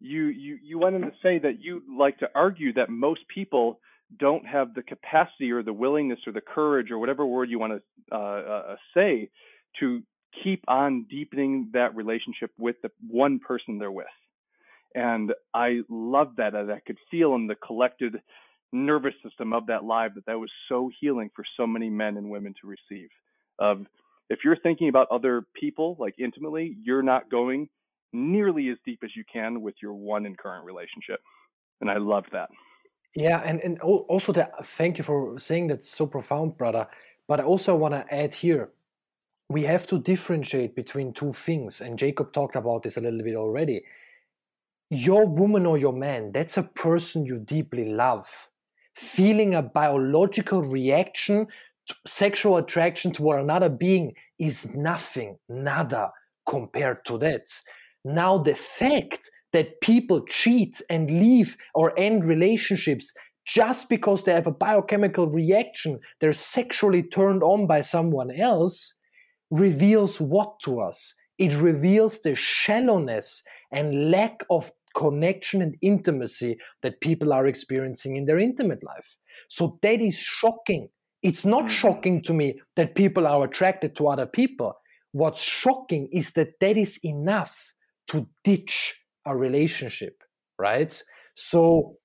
you 0.00 0.26
you 0.26 0.58
you 0.62 0.78
went 0.78 0.96
in 0.96 1.02
to 1.02 1.12
say 1.22 1.38
that 1.38 1.60
you'd 1.60 1.84
like 1.88 2.18
to 2.18 2.28
argue 2.34 2.72
that 2.74 2.90
most 2.90 3.20
people 3.32 3.78
don't 4.18 4.46
have 4.46 4.74
the 4.74 4.82
capacity 4.82 5.50
or 5.50 5.62
the 5.62 5.72
willingness 5.72 6.18
or 6.26 6.32
the 6.32 6.40
courage 6.40 6.90
or 6.90 6.98
whatever 6.98 7.24
word 7.24 7.48
you 7.48 7.58
want 7.58 7.72
to 7.72 8.14
uh, 8.14 8.18
uh, 8.18 8.76
say 8.94 9.30
to 9.80 10.02
keep 10.42 10.62
on 10.68 11.06
deepening 11.08 11.70
that 11.72 11.94
relationship 11.94 12.50
with 12.58 12.76
the 12.82 12.90
one 13.08 13.38
person 13.38 13.78
they're 13.78 13.92
with. 13.92 14.06
And 14.94 15.32
I 15.54 15.80
love 15.88 16.36
that 16.36 16.54
I 16.54 16.80
could 16.86 16.98
feel 17.10 17.34
in 17.34 17.46
the 17.46 17.54
collected 17.54 18.20
nervous 18.72 19.14
system 19.24 19.52
of 19.52 19.66
that 19.66 19.84
live 19.84 20.14
that 20.14 20.26
that 20.26 20.38
was 20.38 20.50
so 20.68 20.90
healing 21.00 21.30
for 21.34 21.44
so 21.56 21.66
many 21.66 21.90
men 21.90 22.16
and 22.16 22.28
women 22.28 22.54
to 22.60 22.66
receive. 22.66 23.08
Of 23.58 23.86
if 24.30 24.40
you're 24.44 24.56
thinking 24.56 24.88
about 24.88 25.08
other 25.10 25.44
people 25.54 25.96
like 25.98 26.14
intimately, 26.18 26.76
you're 26.82 27.02
not 27.02 27.30
going 27.30 27.68
nearly 28.12 28.68
as 28.68 28.76
deep 28.84 29.00
as 29.04 29.10
you 29.16 29.24
can 29.30 29.60
with 29.60 29.74
your 29.82 29.94
one 29.94 30.26
and 30.26 30.36
current 30.36 30.64
relationship. 30.64 31.20
And 31.80 31.90
I 31.90 31.98
love 31.98 32.24
that. 32.32 32.48
Yeah, 33.14 33.42
and 33.44 33.60
and 33.60 33.80
also 33.80 34.32
that 34.32 34.64
thank 34.64 34.96
you 34.98 35.04
for 35.04 35.38
saying 35.38 35.66
that 35.68 35.84
so 35.84 36.06
profound, 36.06 36.56
brother. 36.56 36.86
but 37.28 37.40
I 37.40 37.44
also 37.44 37.76
want 37.76 37.94
to 37.94 38.14
add 38.14 38.34
here 38.34 38.70
we 39.52 39.64
have 39.64 39.86
to 39.86 39.98
differentiate 39.98 40.74
between 40.74 41.12
two 41.12 41.32
things. 41.32 41.80
And 41.82 41.98
Jacob 41.98 42.32
talked 42.32 42.56
about 42.56 42.82
this 42.82 42.96
a 42.96 43.00
little 43.00 43.22
bit 43.22 43.36
already. 43.36 43.84
Your 44.88 45.26
woman 45.26 45.66
or 45.66 45.76
your 45.76 45.92
man, 45.92 46.32
that's 46.32 46.56
a 46.56 46.62
person 46.62 47.26
you 47.26 47.38
deeply 47.38 47.84
love. 47.84 48.48
Feeling 48.94 49.54
a 49.54 49.62
biological 49.62 50.62
reaction, 50.62 51.46
sexual 52.06 52.56
attraction 52.56 53.12
toward 53.12 53.40
another 53.40 53.68
being 53.68 54.12
is 54.38 54.74
nothing, 54.74 55.38
nada 55.48 56.10
compared 56.48 57.04
to 57.06 57.18
that. 57.18 57.46
Now, 58.04 58.38
the 58.38 58.54
fact 58.54 59.30
that 59.52 59.80
people 59.80 60.24
cheat 60.28 60.80
and 60.90 61.10
leave 61.10 61.56
or 61.74 61.98
end 61.98 62.24
relationships 62.24 63.12
just 63.46 63.88
because 63.88 64.24
they 64.24 64.32
have 64.32 64.46
a 64.46 64.52
biochemical 64.52 65.26
reaction, 65.26 66.00
they're 66.20 66.32
sexually 66.32 67.02
turned 67.02 67.42
on 67.42 67.66
by 67.66 67.80
someone 67.80 68.30
else, 68.30 68.94
reveals 69.50 70.20
what 70.20 70.58
to 70.60 70.80
us? 70.80 71.14
It 71.38 71.54
reveals 71.54 72.22
the 72.22 72.34
shallowness 72.34 73.42
and 73.72 74.10
lack 74.10 74.44
of 74.48 74.70
connection 74.94 75.62
and 75.62 75.76
intimacy 75.80 76.58
that 76.82 77.00
people 77.00 77.32
are 77.32 77.46
experiencing 77.46 78.16
in 78.16 78.26
their 78.26 78.38
intimate 78.38 78.82
life. 78.82 79.16
So 79.48 79.78
that 79.82 80.00
is 80.00 80.16
shocking. 80.16 80.88
It's 81.22 81.44
not 81.44 81.64
mm-hmm. 81.64 81.74
shocking 81.74 82.22
to 82.22 82.34
me 82.34 82.60
that 82.76 82.94
people 82.94 83.26
are 83.26 83.44
attracted 83.44 83.94
to 83.96 84.08
other 84.08 84.26
people. 84.26 84.74
What's 85.12 85.42
shocking 85.42 86.08
is 86.12 86.32
that 86.32 86.60
that 86.60 86.76
is 86.76 86.98
enough 87.04 87.74
to 88.08 88.26
ditch 88.44 88.94
a 89.26 89.36
relationship, 89.36 90.22
right? 90.58 91.02
So, 91.34 91.96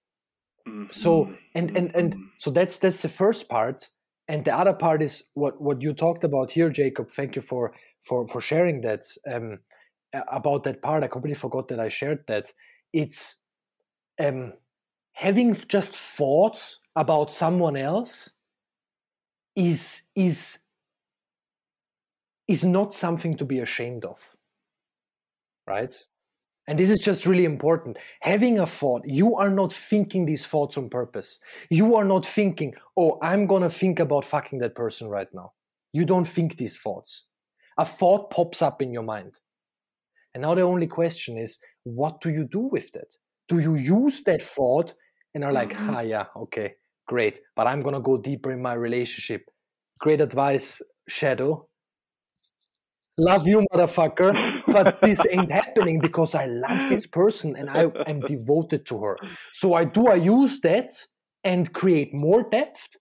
so 0.92 1.26
mm-hmm. 1.26 1.34
and 1.56 1.78
and 1.78 1.96
and 1.96 2.16
so 2.38 2.52
that's 2.52 2.78
that's 2.78 3.02
the 3.02 3.10
first 3.10 3.50
part 3.50 3.88
and 4.28 4.44
the 4.46 4.56
other 4.56 4.74
part 4.74 5.02
is 5.02 5.24
what 5.34 5.62
what 5.62 5.82
you 5.82 5.94
talked 5.94 6.24
about 6.24 6.52
here 6.52 6.70
jacob 6.70 7.10
thank 7.10 7.36
you 7.36 7.42
for 7.42 7.74
for 8.02 8.28
for 8.28 8.42
sharing 8.42 8.82
that 8.82 9.02
um, 9.32 9.60
about 10.32 10.64
that 10.64 10.82
part 10.82 11.04
i 11.04 11.08
completely 11.08 11.36
forgot 11.36 11.68
that 11.68 11.80
i 11.80 11.90
shared 11.90 12.24
that 12.28 12.52
it's 12.94 13.36
um, 14.20 14.54
having 15.14 15.56
just 15.68 15.96
thoughts 15.96 16.80
about 16.96 17.32
someone 17.32 17.78
else 17.78 18.32
is 19.56 20.04
is 20.16 20.60
is 22.48 22.64
not 22.64 22.94
something 22.94 23.36
to 23.36 23.46
be 23.46 23.60
ashamed 23.60 24.06
of 24.06 24.36
right 25.66 26.06
and 26.68 26.78
this 26.78 26.90
is 26.90 27.00
just 27.00 27.26
really 27.26 27.46
important. 27.46 27.98
Having 28.22 28.60
a 28.60 28.68
thought, 28.68 29.04
you 29.06 29.36
are 29.38 29.50
not 29.50 29.72
thinking 29.72 30.26
these 30.26 30.46
thoughts 30.46 30.78
on 30.78 30.90
purpose. 30.90 31.40
You 31.70 31.96
are 31.96 32.04
not 32.04 32.26
thinking, 32.26 32.74
oh, 32.98 33.18
I'm 33.22 33.48
to 33.62 33.70
think 33.70 34.00
about 34.00 34.26
fucking 34.26 34.60
that 34.60 34.76
person 34.76 35.08
right 35.08 35.30
now. 35.34 35.54
You 35.94 36.04
don't 36.04 36.28
think 36.28 36.58
these 36.58 36.78
thoughts. 36.78 37.28
A 37.78 37.86
thought 37.86 38.32
pops 38.32 38.62
up 38.62 38.82
in 38.82 38.92
your 38.92 39.04
mind. 39.04 39.40
And 40.34 40.42
now 40.42 40.56
the 40.56 40.62
only 40.62 40.88
question 40.88 41.38
is, 41.38 41.58
what 41.96 42.22
do 42.22 42.30
you 42.30 42.48
do 42.50 42.60
with 42.60 42.92
that? 42.94 43.14
Do 43.48 43.60
you 43.60 43.76
use 43.76 44.24
that 44.24 44.44
thought 44.44 44.94
and 45.34 45.44
are 45.44 45.54
like, 45.54 45.74
mm-hmm. 45.74 45.96
ah, 45.96 46.02
yeah, 46.02 46.26
okay, 46.36 46.74
great, 47.08 47.40
but 47.56 47.68
I'm 47.68 47.82
to 47.82 48.00
go 48.00 48.18
deeper 48.18 48.52
in 48.52 48.62
my 48.62 48.74
relationship? 48.74 49.50
Great 50.00 50.22
advice, 50.22 50.82
Shadow. 51.08 51.68
Love 53.18 53.48
you, 53.48 53.66
motherfucker 53.74 54.58
but 54.68 55.02
this 55.02 55.26
ain't 55.32 55.52
happening 55.52 56.00
because 56.00 56.36
I 56.36 56.46
love 56.46 56.88
this 56.88 57.08
person 57.08 57.56
and 57.56 57.70
I 57.70 57.88
am 58.08 58.20
devoted 58.22 58.86
to 58.88 59.02
her. 59.02 59.18
So 59.54 59.74
I 59.74 59.86
do 59.86 60.08
I 60.08 60.16
use 60.16 60.60
that 60.62 60.90
and 61.44 61.74
create 61.74 62.14
more 62.14 62.44
depth, 62.50 62.98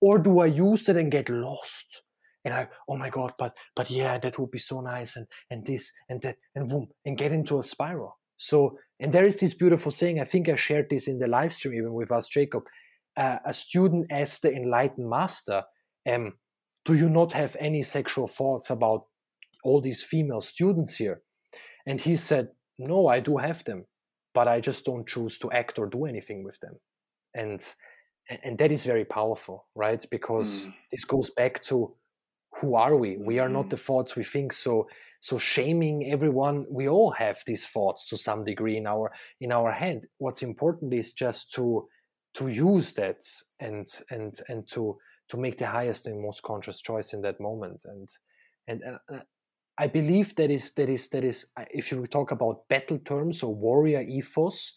or 0.00 0.18
do 0.18 0.40
I 0.40 0.46
use 0.46 0.82
that 0.84 0.96
and 0.96 1.10
get 1.10 1.28
lost? 1.30 2.02
And 2.44 2.54
I, 2.54 2.68
oh 2.88 2.96
my 2.96 3.10
god, 3.10 3.32
but 3.38 3.54
but 3.74 3.90
yeah, 3.90 4.18
that 4.18 4.38
would 4.38 4.50
be 4.50 4.58
so 4.58 4.80
nice, 4.80 5.16
and 5.16 5.26
and 5.50 5.66
this 5.66 5.92
and 6.08 6.20
that, 6.22 6.36
and 6.54 6.68
boom, 6.68 6.88
and 7.04 7.18
get 7.18 7.32
into 7.32 7.58
a 7.58 7.62
spiral. 7.62 8.18
So, 8.36 8.78
and 9.00 9.12
there 9.12 9.24
is 9.24 9.40
this 9.40 9.54
beautiful 9.54 9.90
saying. 9.90 10.20
I 10.20 10.24
think 10.24 10.48
I 10.48 10.56
shared 10.56 10.88
this 10.90 11.08
in 11.08 11.18
the 11.18 11.26
live 11.26 11.52
stream 11.52 11.74
even 11.74 11.94
with 11.94 12.12
us, 12.12 12.28
Jacob. 12.28 12.64
Uh, 13.16 13.38
a 13.46 13.52
student 13.52 14.06
asked 14.10 14.42
the 14.42 14.52
enlightened 14.52 15.08
master, 15.08 15.64
um, 16.06 16.34
"Do 16.84 16.94
you 16.94 17.08
not 17.08 17.32
have 17.32 17.56
any 17.58 17.82
sexual 17.82 18.26
thoughts 18.26 18.70
about 18.70 19.06
all 19.66 19.80
these 19.80 20.02
female 20.02 20.40
students 20.40 20.96
here. 20.96 21.22
And 21.86 22.00
he 22.00 22.14
said, 22.14 22.50
No, 22.78 23.08
I 23.08 23.18
do 23.20 23.36
have 23.38 23.64
them, 23.64 23.86
but 24.32 24.46
I 24.46 24.60
just 24.60 24.84
don't 24.84 25.08
choose 25.08 25.38
to 25.38 25.50
act 25.50 25.78
or 25.78 25.86
do 25.86 26.06
anything 26.06 26.44
with 26.44 26.58
them. 26.60 26.76
And 27.34 27.60
and 28.44 28.58
that 28.58 28.72
is 28.72 28.84
very 28.84 29.04
powerful, 29.04 29.66
right? 29.74 30.04
Because 30.10 30.66
mm. 30.66 30.74
this 30.90 31.04
goes 31.04 31.30
back 31.30 31.62
to 31.64 31.94
who 32.60 32.74
are 32.74 32.96
we? 32.96 33.16
We 33.16 33.38
are 33.38 33.48
not 33.48 33.66
mm. 33.66 33.70
the 33.70 33.76
thoughts 33.76 34.16
we 34.16 34.24
think. 34.24 34.52
So 34.52 34.88
so 35.26 35.38
shaming 35.38 36.08
everyone, 36.12 36.66
we 36.70 36.88
all 36.88 37.10
have 37.10 37.38
these 37.46 37.66
thoughts 37.66 38.06
to 38.06 38.16
some 38.16 38.44
degree 38.44 38.76
in 38.76 38.86
our 38.86 39.10
in 39.40 39.50
our 39.50 39.72
head. 39.72 40.02
What's 40.18 40.42
important 40.42 40.94
is 40.94 41.12
just 41.12 41.52
to 41.54 41.88
to 42.34 42.46
use 42.46 42.92
that 42.92 43.24
and 43.58 43.88
and 44.08 44.38
and 44.48 44.68
to 44.68 44.96
to 45.30 45.36
make 45.36 45.58
the 45.58 45.66
highest 45.66 46.06
and 46.06 46.22
most 46.22 46.44
conscious 46.44 46.80
choice 46.80 47.12
in 47.12 47.22
that 47.22 47.40
moment 47.40 47.84
and 47.84 48.08
and 48.68 48.80
uh, 48.84 49.18
I 49.76 49.88
believe 49.88 50.36
that 50.36 50.52
is 50.52 50.72
that 50.74 50.88
is 50.88 51.08
that 51.08 51.24
is 51.24 51.46
uh, 51.56 51.64
if 51.70 51.90
you 51.90 52.06
talk 52.06 52.30
about 52.30 52.68
battle 52.68 53.00
terms 53.00 53.42
or 53.42 53.52
warrior 53.52 54.02
ethos, 54.02 54.74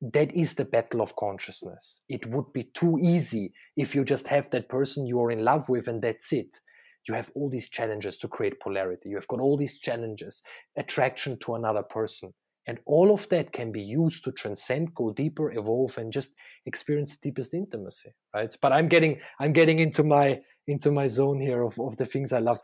that 0.00 0.34
is 0.34 0.54
the 0.54 0.64
battle 0.64 1.02
of 1.02 1.14
consciousness. 1.14 2.00
It 2.08 2.26
would 2.26 2.52
be 2.52 2.64
too 2.74 2.98
easy 3.00 3.52
if 3.76 3.94
you 3.94 4.04
just 4.04 4.26
have 4.26 4.50
that 4.50 4.68
person 4.68 5.06
you 5.06 5.20
are 5.20 5.30
in 5.30 5.44
love 5.44 5.68
with 5.68 5.86
and 5.86 6.02
that's 6.02 6.32
it. 6.32 6.58
You 7.08 7.14
have 7.14 7.30
all 7.34 7.50
these 7.50 7.68
challenges 7.68 8.16
to 8.18 8.28
create 8.28 8.60
polarity. 8.60 9.10
You 9.10 9.16
have 9.16 9.28
got 9.28 9.40
all 9.40 9.56
these 9.56 9.78
challenges, 9.78 10.42
attraction 10.76 11.38
to 11.40 11.54
another 11.54 11.82
person. 11.82 12.32
And 12.66 12.78
all 12.86 13.12
of 13.12 13.28
that 13.28 13.52
can 13.52 13.72
be 13.72 13.82
used 13.82 14.24
to 14.24 14.32
transcend, 14.32 14.94
go 14.94 15.12
deeper, 15.12 15.52
evolve, 15.52 15.98
and 15.98 16.12
just 16.12 16.34
experience 16.64 17.12
the 17.12 17.18
deepest 17.28 17.52
intimacy, 17.52 18.10
right? 18.34 18.54
But 18.60 18.72
I'm 18.72 18.88
getting 18.88 19.20
I'm 19.38 19.52
getting 19.52 19.80
into 19.80 20.02
my 20.02 20.40
into 20.66 20.90
my 20.90 21.06
zone 21.06 21.40
here 21.40 21.62
of, 21.62 21.78
of 21.78 21.98
the 21.98 22.06
things 22.06 22.32
I 22.32 22.38
love. 22.38 22.58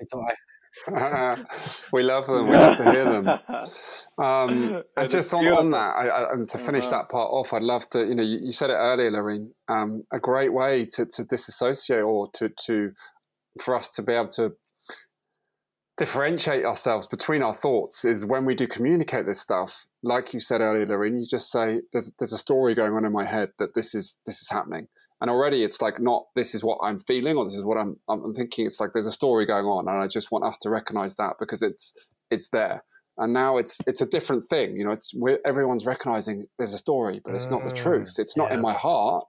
I, 0.88 1.36
we 1.92 2.02
love 2.02 2.26
them. 2.26 2.48
We 2.48 2.56
love 2.56 2.76
to 2.76 2.90
hear 2.90 3.04
them. 3.04 3.28
Um, 4.18 4.82
and 4.98 5.08
just 5.08 5.32
on, 5.32 5.46
on 5.48 5.70
that, 5.70 5.96
I, 5.96 6.08
I, 6.08 6.32
and 6.34 6.46
to 6.50 6.58
finish 6.58 6.84
uh-huh. 6.84 6.98
that 6.98 7.08
part 7.08 7.30
off, 7.30 7.54
I'd 7.54 7.62
love 7.62 7.88
to. 7.90 8.00
You 8.00 8.14
know, 8.14 8.22
you, 8.22 8.38
you 8.42 8.52
said 8.52 8.68
it 8.68 8.74
earlier, 8.74 9.10
Lorin. 9.10 9.50
Um, 9.66 10.02
a 10.12 10.18
great 10.18 10.52
way 10.52 10.84
to, 10.96 11.06
to 11.06 11.24
disassociate 11.24 12.02
or 12.02 12.28
to 12.34 12.50
to 12.66 12.92
for 13.60 13.74
us 13.74 13.88
to 13.90 14.02
be 14.02 14.12
able 14.12 14.28
to 14.28 14.52
differentiate 15.96 16.64
ourselves 16.64 17.06
between 17.06 17.42
our 17.42 17.52
thoughts 17.52 18.04
is 18.04 18.24
when 18.24 18.44
we 18.44 18.54
do 18.54 18.66
communicate 18.66 19.26
this 19.26 19.40
stuff. 19.40 19.86
Like 20.02 20.32
you 20.32 20.40
said 20.40 20.60
earlier, 20.60 20.86
Lorin, 20.86 21.18
you 21.18 21.26
just 21.26 21.50
say, 21.50 21.80
"There's 21.92 22.10
there's 22.18 22.32
a 22.32 22.38
story 22.38 22.74
going 22.74 22.92
on 22.94 23.04
in 23.04 23.12
my 23.12 23.26
head 23.26 23.50
that 23.58 23.74
this 23.74 23.94
is 23.94 24.18
this 24.26 24.40
is 24.40 24.48
happening." 24.48 24.88
and 25.20 25.30
already 25.30 25.62
it's 25.62 25.82
like 25.82 26.00
not 26.00 26.24
this 26.34 26.54
is 26.54 26.64
what 26.64 26.78
i'm 26.82 27.00
feeling 27.00 27.36
or 27.36 27.44
this 27.44 27.54
is 27.54 27.64
what 27.64 27.76
i'm 27.76 27.96
i'm 28.08 28.34
thinking 28.34 28.66
it's 28.66 28.80
like 28.80 28.90
there's 28.92 29.06
a 29.06 29.12
story 29.12 29.46
going 29.46 29.66
on 29.66 29.88
and 29.88 30.02
i 30.02 30.06
just 30.06 30.30
want 30.30 30.44
us 30.44 30.56
to 30.60 30.70
recognize 30.70 31.14
that 31.16 31.34
because 31.38 31.62
it's 31.62 31.92
it's 32.30 32.48
there 32.48 32.82
and 33.18 33.32
now 33.32 33.56
it's 33.56 33.78
it's 33.86 34.00
a 34.00 34.06
different 34.06 34.48
thing 34.48 34.76
you 34.76 34.84
know 34.84 34.90
it's 34.90 35.12
everyone's 35.44 35.86
recognizing 35.86 36.46
there's 36.58 36.74
a 36.74 36.78
story 36.78 37.20
but 37.24 37.34
it's 37.34 37.48
not 37.48 37.64
the 37.64 37.74
mm, 37.74 37.76
truth 37.76 38.14
it's 38.18 38.36
not 38.36 38.50
yeah. 38.50 38.54
in 38.54 38.60
my 38.60 38.72
heart 38.72 39.24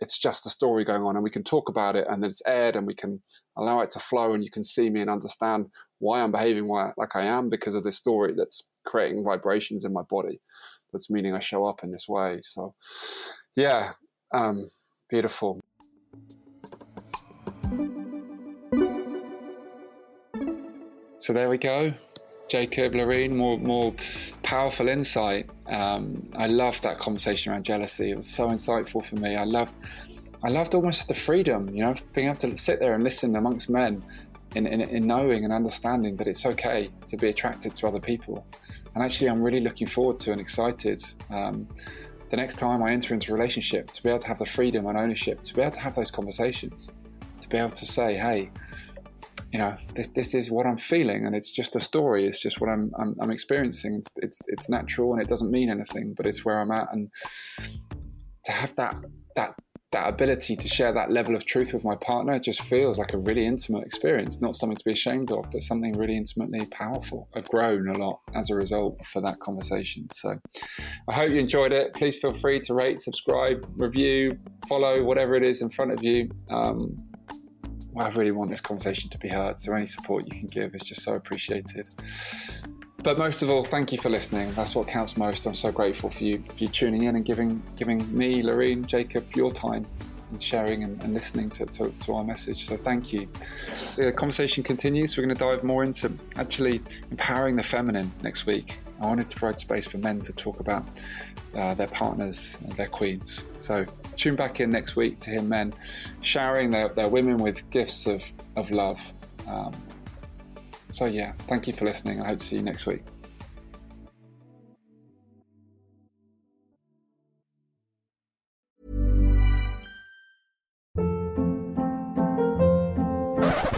it's 0.00 0.18
just 0.18 0.46
a 0.46 0.50
story 0.50 0.84
going 0.84 1.02
on 1.02 1.16
and 1.16 1.24
we 1.24 1.30
can 1.30 1.44
talk 1.44 1.68
about 1.68 1.96
it 1.96 2.06
and 2.08 2.22
then 2.22 2.30
it's 2.30 2.42
aired 2.46 2.76
and 2.76 2.86
we 2.86 2.94
can 2.94 3.20
allow 3.56 3.80
it 3.80 3.90
to 3.90 3.98
flow 3.98 4.34
and 4.34 4.44
you 4.44 4.50
can 4.50 4.64
see 4.64 4.88
me 4.90 5.00
and 5.00 5.10
understand 5.10 5.66
why 5.98 6.20
i'm 6.20 6.32
behaving 6.32 6.68
why, 6.68 6.90
like 6.96 7.16
i 7.16 7.24
am 7.24 7.48
because 7.48 7.74
of 7.74 7.84
this 7.84 7.96
story 7.96 8.32
that's 8.36 8.62
creating 8.86 9.24
vibrations 9.24 9.84
in 9.84 9.92
my 9.92 10.02
body 10.02 10.40
that's 10.92 11.10
meaning 11.10 11.34
i 11.34 11.40
show 11.40 11.66
up 11.66 11.82
in 11.82 11.90
this 11.90 12.08
way 12.08 12.38
so 12.42 12.74
yeah 13.56 13.92
um, 14.32 14.70
Beautiful. 15.08 15.58
So 21.18 21.32
there 21.32 21.48
we 21.48 21.56
go. 21.56 21.94
Jacob, 22.48 22.94
Lorin, 22.94 23.36
more 23.36 23.58
more 23.58 23.94
powerful 24.42 24.88
insight. 24.88 25.50
Um, 25.66 26.24
I 26.36 26.46
loved 26.46 26.82
that 26.82 26.98
conversation 26.98 27.52
around 27.52 27.64
jealousy. 27.64 28.10
It 28.10 28.16
was 28.16 28.26
so 28.26 28.48
insightful 28.48 29.04
for 29.04 29.16
me. 29.16 29.36
I 29.36 29.44
loved, 29.44 29.74
I 30.42 30.48
loved 30.48 30.74
almost 30.74 31.06
the 31.08 31.14
freedom, 31.14 31.68
you 31.74 31.84
know, 31.84 31.94
being 32.14 32.28
able 32.28 32.38
to 32.40 32.56
sit 32.56 32.80
there 32.80 32.94
and 32.94 33.04
listen 33.04 33.36
amongst 33.36 33.68
men, 33.68 34.02
in, 34.54 34.66
in, 34.66 34.80
in 34.80 35.06
knowing 35.06 35.44
and 35.44 35.52
understanding 35.52 36.16
that 36.16 36.26
it's 36.26 36.46
okay 36.46 36.90
to 37.06 37.16
be 37.16 37.28
attracted 37.28 37.74
to 37.76 37.86
other 37.86 38.00
people. 38.00 38.46
And 38.94 39.04
actually, 39.04 39.28
I'm 39.28 39.42
really 39.42 39.60
looking 39.60 39.86
forward 39.86 40.18
to 40.20 40.32
and 40.32 40.40
excited 40.40 41.04
um, 41.30 41.68
the 42.30 42.36
next 42.36 42.58
time 42.58 42.82
I 42.82 42.92
enter 42.92 43.14
into 43.14 43.32
a 43.32 43.34
relationship, 43.34 43.90
to 43.90 44.02
be 44.02 44.08
able 44.08 44.18
to 44.20 44.26
have 44.26 44.38
the 44.38 44.46
freedom 44.46 44.86
and 44.86 44.98
ownership, 44.98 45.42
to 45.44 45.54
be 45.54 45.62
able 45.62 45.72
to 45.72 45.80
have 45.80 45.94
those 45.94 46.10
conversations, 46.10 46.90
to 47.40 47.48
be 47.48 47.56
able 47.58 47.70
to 47.70 47.86
say, 47.86 48.16
hey, 48.16 48.50
you 49.52 49.58
know, 49.58 49.76
this, 49.94 50.08
this 50.14 50.34
is 50.34 50.50
what 50.50 50.66
I'm 50.66 50.76
feeling, 50.76 51.26
and 51.26 51.34
it's 51.34 51.50
just 51.50 51.74
a 51.74 51.80
story. 51.80 52.26
It's 52.26 52.40
just 52.40 52.60
what 52.60 52.68
I'm 52.68 52.92
I'm, 52.98 53.16
I'm 53.20 53.30
experiencing. 53.30 53.94
It's, 53.94 54.10
it's 54.16 54.40
it's 54.48 54.68
natural, 54.68 55.12
and 55.12 55.22
it 55.22 55.28
doesn't 55.28 55.50
mean 55.50 55.70
anything, 55.70 56.14
but 56.14 56.26
it's 56.26 56.44
where 56.44 56.60
I'm 56.60 56.70
at, 56.70 56.92
and 56.92 57.08
to 58.44 58.52
have 58.52 58.76
that 58.76 58.96
that 59.36 59.54
that 59.90 60.06
ability 60.06 60.54
to 60.54 60.68
share 60.68 60.92
that 60.92 61.10
level 61.10 61.34
of 61.34 61.46
truth 61.46 61.72
with 61.72 61.82
my 61.82 61.96
partner 61.96 62.38
just 62.38 62.60
feels 62.60 62.98
like 62.98 63.14
a 63.14 63.16
really 63.16 63.46
intimate 63.46 63.86
experience, 63.86 64.38
not 64.38 64.54
something 64.54 64.76
to 64.76 64.84
be 64.84 64.92
ashamed 64.92 65.30
of, 65.32 65.46
but 65.50 65.62
something 65.62 65.94
really 65.94 66.14
intimately 66.14 66.60
powerful. 66.70 67.26
I've 67.34 67.48
grown 67.48 67.88
a 67.88 67.96
lot 67.96 68.20
as 68.34 68.50
a 68.50 68.54
result 68.54 68.98
for 69.06 69.22
that 69.22 69.40
conversation. 69.40 70.06
So 70.12 70.38
I 71.08 71.14
hope 71.14 71.30
you 71.30 71.38
enjoyed 71.38 71.72
it. 71.72 71.94
Please 71.94 72.18
feel 72.18 72.38
free 72.38 72.60
to 72.60 72.74
rate, 72.74 73.00
subscribe, 73.00 73.66
review, 73.76 74.38
follow, 74.68 75.02
whatever 75.02 75.36
it 75.36 75.42
is 75.42 75.62
in 75.62 75.70
front 75.70 75.92
of 75.92 76.04
you. 76.04 76.28
Um, 76.50 77.07
I 78.00 78.08
really 78.10 78.30
want 78.30 78.50
this 78.50 78.60
conversation 78.60 79.10
to 79.10 79.18
be 79.18 79.28
heard, 79.28 79.58
so 79.58 79.72
any 79.74 79.86
support 79.86 80.24
you 80.26 80.38
can 80.38 80.48
give 80.48 80.74
is 80.74 80.82
just 80.82 81.02
so 81.02 81.14
appreciated. 81.14 81.88
But 83.02 83.16
most 83.16 83.42
of 83.42 83.50
all, 83.50 83.64
thank 83.64 83.92
you 83.92 83.98
for 83.98 84.10
listening. 84.10 84.52
That's 84.54 84.74
what 84.74 84.88
counts 84.88 85.16
most. 85.16 85.46
I'm 85.46 85.54
so 85.54 85.70
grateful 85.70 86.10
for 86.10 86.24
you, 86.24 86.42
for 86.48 86.56
you 86.56 86.68
tuning 86.68 87.04
in 87.04 87.16
and 87.16 87.24
giving 87.24 87.62
giving 87.76 88.16
me, 88.16 88.42
Lorin, 88.42 88.84
Jacob, 88.86 89.24
your 89.34 89.52
time 89.52 89.86
and 90.30 90.42
sharing 90.42 90.84
and, 90.84 91.00
and 91.02 91.14
listening 91.14 91.48
to, 91.50 91.66
to, 91.66 91.90
to, 91.90 92.14
our 92.14 92.24
message. 92.24 92.66
So 92.66 92.76
thank 92.76 93.12
you. 93.12 93.28
The 93.96 94.12
conversation 94.12 94.62
continues. 94.62 95.16
We're 95.16 95.24
going 95.24 95.34
to 95.34 95.42
dive 95.42 95.64
more 95.64 95.84
into 95.84 96.12
actually 96.36 96.80
empowering 97.10 97.56
the 97.56 97.62
feminine 97.62 98.12
next 98.22 98.46
week. 98.46 98.78
I 99.00 99.06
wanted 99.06 99.28
to 99.28 99.36
provide 99.36 99.58
space 99.58 99.86
for 99.86 99.98
men 99.98 100.20
to 100.22 100.32
talk 100.32 100.60
about 100.60 100.86
uh, 101.54 101.74
their 101.74 101.86
partners 101.86 102.56
and 102.62 102.72
their 102.72 102.88
queens. 102.88 103.44
So 103.56 103.84
tune 104.16 104.36
back 104.36 104.60
in 104.60 104.70
next 104.70 104.96
week 104.96 105.18
to 105.20 105.30
hear 105.30 105.42
men 105.42 105.72
showering 106.20 106.70
their, 106.70 106.88
their 106.88 107.08
women 107.08 107.36
with 107.36 107.68
gifts 107.70 108.06
of, 108.06 108.22
of 108.56 108.70
love. 108.70 109.00
Um, 109.46 109.72
so, 110.90 111.04
yeah, 111.04 111.32
thank 111.46 111.66
you 111.66 111.74
for 111.74 111.84
listening. 111.84 112.22
I 112.22 112.28
hope 112.28 112.38
to 112.38 112.44
see 112.44 112.56
you 112.56 112.62
next 112.62 112.86
week. 112.86 113.02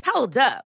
Hold 0.05 0.37
up. 0.37 0.70